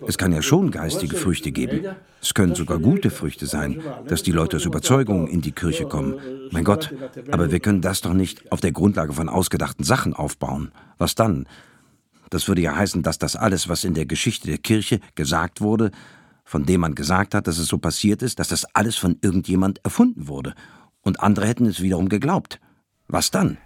es 0.07 0.17
kann 0.17 0.33
ja 0.33 0.41
schon 0.41 0.71
geistige 0.71 1.15
Früchte 1.15 1.51
geben. 1.51 1.95
Es 2.21 2.33
können 2.33 2.55
sogar 2.55 2.79
gute 2.79 3.09
Früchte 3.09 3.45
sein, 3.45 3.81
dass 4.07 4.23
die 4.23 4.31
Leute 4.31 4.57
aus 4.57 4.65
Überzeugung 4.65 5.27
in 5.27 5.41
die 5.41 5.51
Kirche 5.51 5.85
kommen. 5.85 6.19
Mein 6.51 6.63
Gott, 6.63 6.93
aber 7.31 7.51
wir 7.51 7.59
können 7.59 7.81
das 7.81 8.01
doch 8.01 8.13
nicht 8.13 8.51
auf 8.51 8.61
der 8.61 8.71
Grundlage 8.71 9.13
von 9.13 9.29
ausgedachten 9.29 9.85
Sachen 9.85 10.13
aufbauen. 10.13 10.71
Was 10.97 11.15
dann? 11.15 11.47
Das 12.29 12.47
würde 12.47 12.61
ja 12.61 12.75
heißen, 12.75 13.01
dass 13.03 13.17
das 13.17 13.35
alles, 13.35 13.69
was 13.69 13.83
in 13.83 13.93
der 13.93 14.05
Geschichte 14.05 14.47
der 14.47 14.59
Kirche 14.59 14.99
gesagt 15.15 15.61
wurde, 15.61 15.91
von 16.43 16.65
dem 16.65 16.81
man 16.81 16.95
gesagt 16.95 17.35
hat, 17.35 17.47
dass 17.47 17.57
es 17.57 17.67
so 17.67 17.77
passiert 17.77 18.21
ist, 18.21 18.39
dass 18.39 18.49
das 18.49 18.65
alles 18.75 18.95
von 18.95 19.17
irgendjemand 19.21 19.83
erfunden 19.83 20.27
wurde. 20.27 20.53
Und 21.01 21.21
andere 21.21 21.47
hätten 21.47 21.65
es 21.65 21.81
wiederum 21.81 22.09
geglaubt. 22.09 22.59
Was 23.07 23.31
dann? 23.31 23.57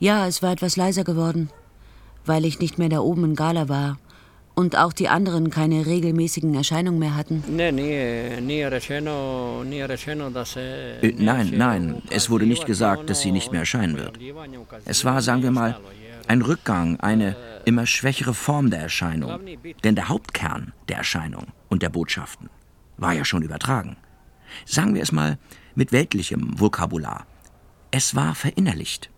Ja, 0.00 0.26
es 0.26 0.42
war 0.42 0.52
etwas 0.52 0.76
leiser 0.76 1.04
geworden, 1.04 1.50
weil 2.24 2.46
ich 2.46 2.58
nicht 2.58 2.78
mehr 2.78 2.88
da 2.88 3.00
oben 3.00 3.22
in 3.24 3.34
Gala 3.34 3.68
war 3.68 3.98
und 4.54 4.74
auch 4.76 4.94
die 4.94 5.10
anderen 5.10 5.50
keine 5.50 5.84
regelmäßigen 5.84 6.54
Erscheinungen 6.54 6.98
mehr 6.98 7.16
hatten. 7.16 7.44
Äh, 11.02 11.12
nein, 11.18 11.52
nein, 11.54 12.02
es 12.08 12.30
wurde 12.30 12.46
nicht 12.46 12.64
gesagt, 12.64 13.10
dass 13.10 13.20
sie 13.20 13.30
nicht 13.30 13.52
mehr 13.52 13.60
erscheinen 13.60 13.98
wird. 13.98 14.18
Es 14.86 15.04
war, 15.04 15.20
sagen 15.20 15.42
wir 15.42 15.50
mal, 15.50 15.78
ein 16.26 16.40
Rückgang, 16.40 16.98
eine 17.00 17.36
immer 17.66 17.84
schwächere 17.84 18.32
Form 18.32 18.70
der 18.70 18.80
Erscheinung. 18.80 19.38
Denn 19.84 19.96
der 19.96 20.08
Hauptkern 20.08 20.72
der 20.88 20.96
Erscheinung 20.96 21.48
und 21.68 21.82
der 21.82 21.90
Botschaften 21.90 22.48
war 22.96 23.12
ja 23.12 23.26
schon 23.26 23.42
übertragen. 23.42 23.98
Sagen 24.64 24.94
wir 24.94 25.02
es 25.02 25.12
mal 25.12 25.38
mit 25.74 25.92
weltlichem 25.92 26.58
Vokabular. 26.58 27.26
Es 27.90 28.14
war 28.14 28.34
verinnerlicht 28.34 29.10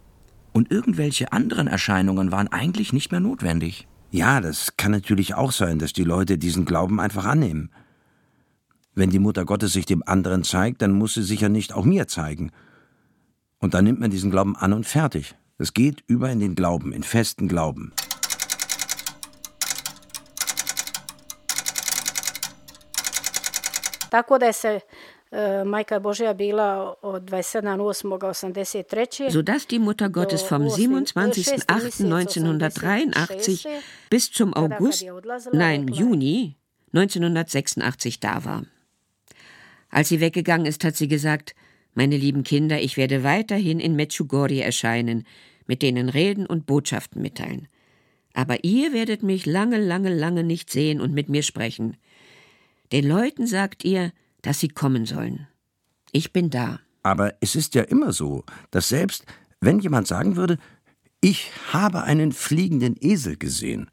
und 0.52 0.70
irgendwelche 0.70 1.32
anderen 1.32 1.66
Erscheinungen 1.66 2.30
waren 2.30 2.48
eigentlich 2.48 2.92
nicht 2.92 3.10
mehr 3.10 3.20
notwendig. 3.20 3.88
Ja, 4.10 4.40
das 4.40 4.76
kann 4.76 4.92
natürlich 4.92 5.34
auch 5.34 5.52
sein, 5.52 5.78
dass 5.78 5.92
die 5.92 6.04
Leute 6.04 6.36
diesen 6.36 6.64
Glauben 6.64 7.00
einfach 7.00 7.24
annehmen. 7.24 7.70
Wenn 8.94 9.08
die 9.08 9.18
Mutter 9.18 9.46
Gottes 9.46 9.72
sich 9.72 9.86
dem 9.86 10.02
anderen 10.06 10.44
zeigt, 10.44 10.82
dann 10.82 10.92
muss 10.92 11.14
sie 11.14 11.22
sich 11.22 11.40
ja 11.40 11.48
nicht 11.48 11.72
auch 11.72 11.84
mir 11.84 12.08
zeigen. 12.08 12.52
Und 13.58 13.72
dann 13.72 13.84
nimmt 13.84 14.00
man 14.00 14.10
diesen 14.10 14.30
Glauben 14.30 14.54
an 14.54 14.74
und 14.74 14.86
fertig. 14.86 15.34
Es 15.56 15.72
geht 15.72 16.04
über 16.06 16.30
in 16.30 16.40
den 16.40 16.54
Glauben, 16.54 16.92
in 16.92 17.02
festen 17.02 17.48
Glauben. 17.48 17.92
Tako 24.10 24.36
da 24.36 24.52
se 24.52 24.82
Majka 25.64 25.98
Božja 25.98 26.34
bila 26.34 26.94
od 27.00 27.30
27.8.83. 27.30 29.30
Sodass 29.30 29.66
die 29.66 29.78
Mutter 29.78 30.10
Gottes 30.10 30.42
vom 30.42 30.68
27.08.1983 30.68 33.66
bis 34.10 34.30
zum 34.30 34.52
August, 34.52 35.06
nein, 35.52 35.88
Juni 35.88 36.58
1986 36.92 38.20
da 38.20 38.44
war. 38.44 38.66
Als 39.88 40.10
sie 40.10 40.20
weggegangen 40.20 40.66
ist, 40.66 40.84
hat 40.84 40.96
sie 40.96 41.08
gesagt, 41.08 41.54
meine 41.94 42.18
lieben 42.18 42.44
Kinder, 42.44 42.78
ich 42.80 42.98
werde 42.98 43.24
weiterhin 43.24 43.80
in 43.80 43.96
Mechugorje 43.96 44.62
erscheinen, 44.62 45.26
mit 45.66 45.80
denen 45.80 46.10
reden 46.10 46.44
und 46.46 46.66
Botschaften 46.66 47.22
mitteilen. 47.22 47.68
Aber 48.34 48.64
ihr 48.64 48.92
werdet 48.92 49.22
mich 49.22 49.46
lange, 49.46 49.78
lange, 49.78 50.14
lange 50.14 50.44
nicht 50.44 50.70
sehen 50.70 51.00
und 51.00 51.14
mit 51.14 51.30
mir 51.30 51.42
sprechen. 51.42 51.96
Den 52.92 53.08
Leuten 53.08 53.46
sagt 53.46 53.82
ihr, 53.84 54.12
dass 54.42 54.60
sie 54.60 54.68
kommen 54.68 55.06
sollen. 55.06 55.48
Ich 56.12 56.32
bin 56.32 56.50
da. 56.50 56.80
Aber 57.02 57.34
es 57.40 57.56
ist 57.56 57.74
ja 57.74 57.82
immer 57.82 58.12
so, 58.12 58.44
dass 58.70 58.88
selbst 58.88 59.24
wenn 59.60 59.78
jemand 59.78 60.08
sagen 60.08 60.36
würde, 60.36 60.58
ich 61.20 61.52
habe 61.72 62.02
einen 62.02 62.32
fliegenden 62.32 62.96
Esel 63.00 63.36
gesehen, 63.36 63.88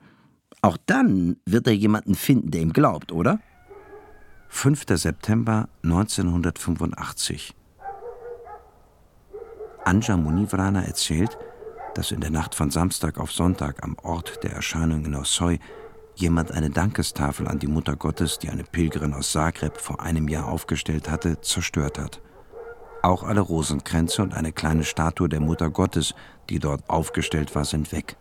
auch 0.62 0.78
dann 0.86 1.38
wird 1.46 1.68
er 1.68 1.76
jemanden 1.76 2.16
finden, 2.16 2.52
der 2.52 2.62
ihm 2.62 2.74
glaubt, 2.74 3.12
oder? 3.12 3.40
5. 4.50 4.86
September 4.96 5.70
1985. 5.84 7.56
Anja 9.86 10.18
Munivrana 10.18 10.84
erzählt, 10.84 11.38
dass 11.94 12.12
in 12.12 12.20
der 12.20 12.32
Nacht 12.32 12.56
von 12.56 12.72
Samstag 12.72 13.20
auf 13.20 13.32
Sonntag 13.32 13.84
am 13.84 13.96
Ort 14.02 14.44
der 14.44 14.52
Erscheinung 14.54 15.06
in 15.06 15.16
Ossoy 15.16 15.60
jemand 16.20 16.52
eine 16.52 16.70
Dankestafel 16.70 17.48
an 17.48 17.60
die 17.60 17.68
Mutter 17.68 17.96
Gottes, 17.96 18.40
die 18.40 18.50
eine 18.50 18.64
Pilgerin 18.64 19.14
aus 19.14 19.32
Zagreb 19.32 19.78
vor 19.78 20.02
einem 20.02 20.28
Jahr 20.28 20.48
aufgestellt 20.48 21.10
hatte, 21.10 21.42
zerstört 21.42 21.98
hat. 21.98 22.22
Auch 23.02 23.24
alle 23.24 23.40
Rosenkränze 23.40 24.22
und 24.22 24.34
eine 24.34 24.52
kleine 24.52 24.84
Statue 24.84 25.30
der 25.30 25.40
Mutter 25.40 25.70
Gottes, 25.70 26.14
die 26.50 26.60
dort 26.60 26.90
aufgestellt 26.90 27.56
war, 27.56 27.64
sind 27.64 27.92
weg. 27.94 28.18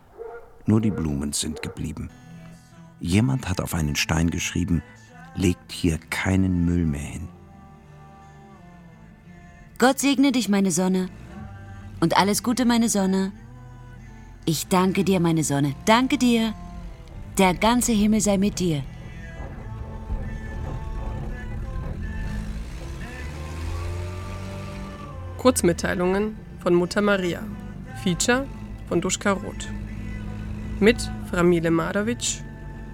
Nur 0.65 0.79
die 0.79 0.91
Blumen 0.91 1.33
sind 1.33 1.61
geblieben. 1.61 2.09
Jemand 3.01 3.49
hat 3.49 3.59
auf 3.59 3.73
einen 3.73 3.95
Stein 3.95 4.29
geschrieben, 4.29 4.81
legt 5.35 5.71
hier 5.71 5.99
keinen 6.09 6.65
Müll 6.65 6.85
mehr 6.85 7.01
hin. 7.01 7.27
Gott 9.77 9.99
segne 9.99 10.31
dich, 10.31 10.47
meine 10.49 10.71
Sonne. 10.71 11.09
Und 11.99 12.17
alles 12.17 12.43
Gute, 12.43 12.65
meine 12.65 12.87
Sonne. 12.87 13.33
Ich 14.45 14.67
danke 14.67 15.03
dir, 15.03 15.19
meine 15.19 15.43
Sonne. 15.43 15.75
Danke 15.85 16.17
dir. 16.17 16.53
Der 17.39 17.53
ganze 17.53 17.93
Himmel 17.93 18.19
sei 18.19 18.37
mit 18.37 18.59
dir. 18.59 18.83
Kurzmitteilungen 25.37 26.35
von 26.61 26.75
Mutter 26.75 26.99
Maria. 26.99 27.39
Feature 28.03 28.45
von 28.89 28.99
Duschka 28.99 29.31
Roth. 29.31 29.69
Mit 30.81 30.97
Framile 31.31 31.71
Marovic, 31.71 32.43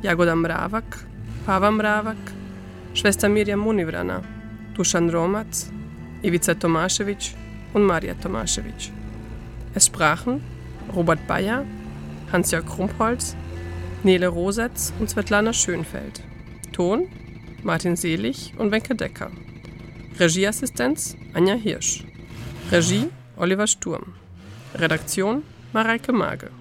Jagoda 0.04 0.36
Mravak, 0.36 1.00
Pava 1.48 1.72
Mravak, 1.72 2.24
Schwester 2.94 3.30
Mirjam 3.30 3.62
Munivrana, 3.62 4.22
Dušan 4.76 5.10
Romac, 5.10 5.72
Ivica 6.22 6.54
Tomašević 6.54 7.34
und 7.74 7.84
Maria 7.84 8.14
Tomašević. 8.14 8.92
Es 9.74 9.86
sprachen 9.86 10.40
Robert 10.96 11.26
Bayer, 11.28 11.66
Hans-Jörg 12.32 12.68
Krumpholz, 12.68 13.36
Nele 14.06 14.28
Rosetz 14.28 14.94
und 15.00 15.10
Svetlana 15.10 15.52
Schönfeld. 15.52 16.22
Ton 16.74 17.08
Martin 17.64 17.96
Selig 17.96 18.54
und 18.60 18.70
Wenke 18.70 18.94
Decker. 18.94 19.32
Regieassistenz 20.20 21.18
Anja 21.34 21.56
Hirsch. 21.56 22.04
Regie 22.72 23.10
Oliver 23.36 23.66
Sturm. 23.66 24.14
Redaktion 24.76 25.42
Mareike 25.74 26.14
Mage. 26.14 26.52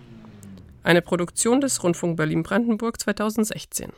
Eine 0.84 1.02
Produktion 1.02 1.60
des 1.60 1.82
Rundfunk 1.84 2.16
Berlin-Brandenburg 2.16 2.98
2016. 2.98 3.92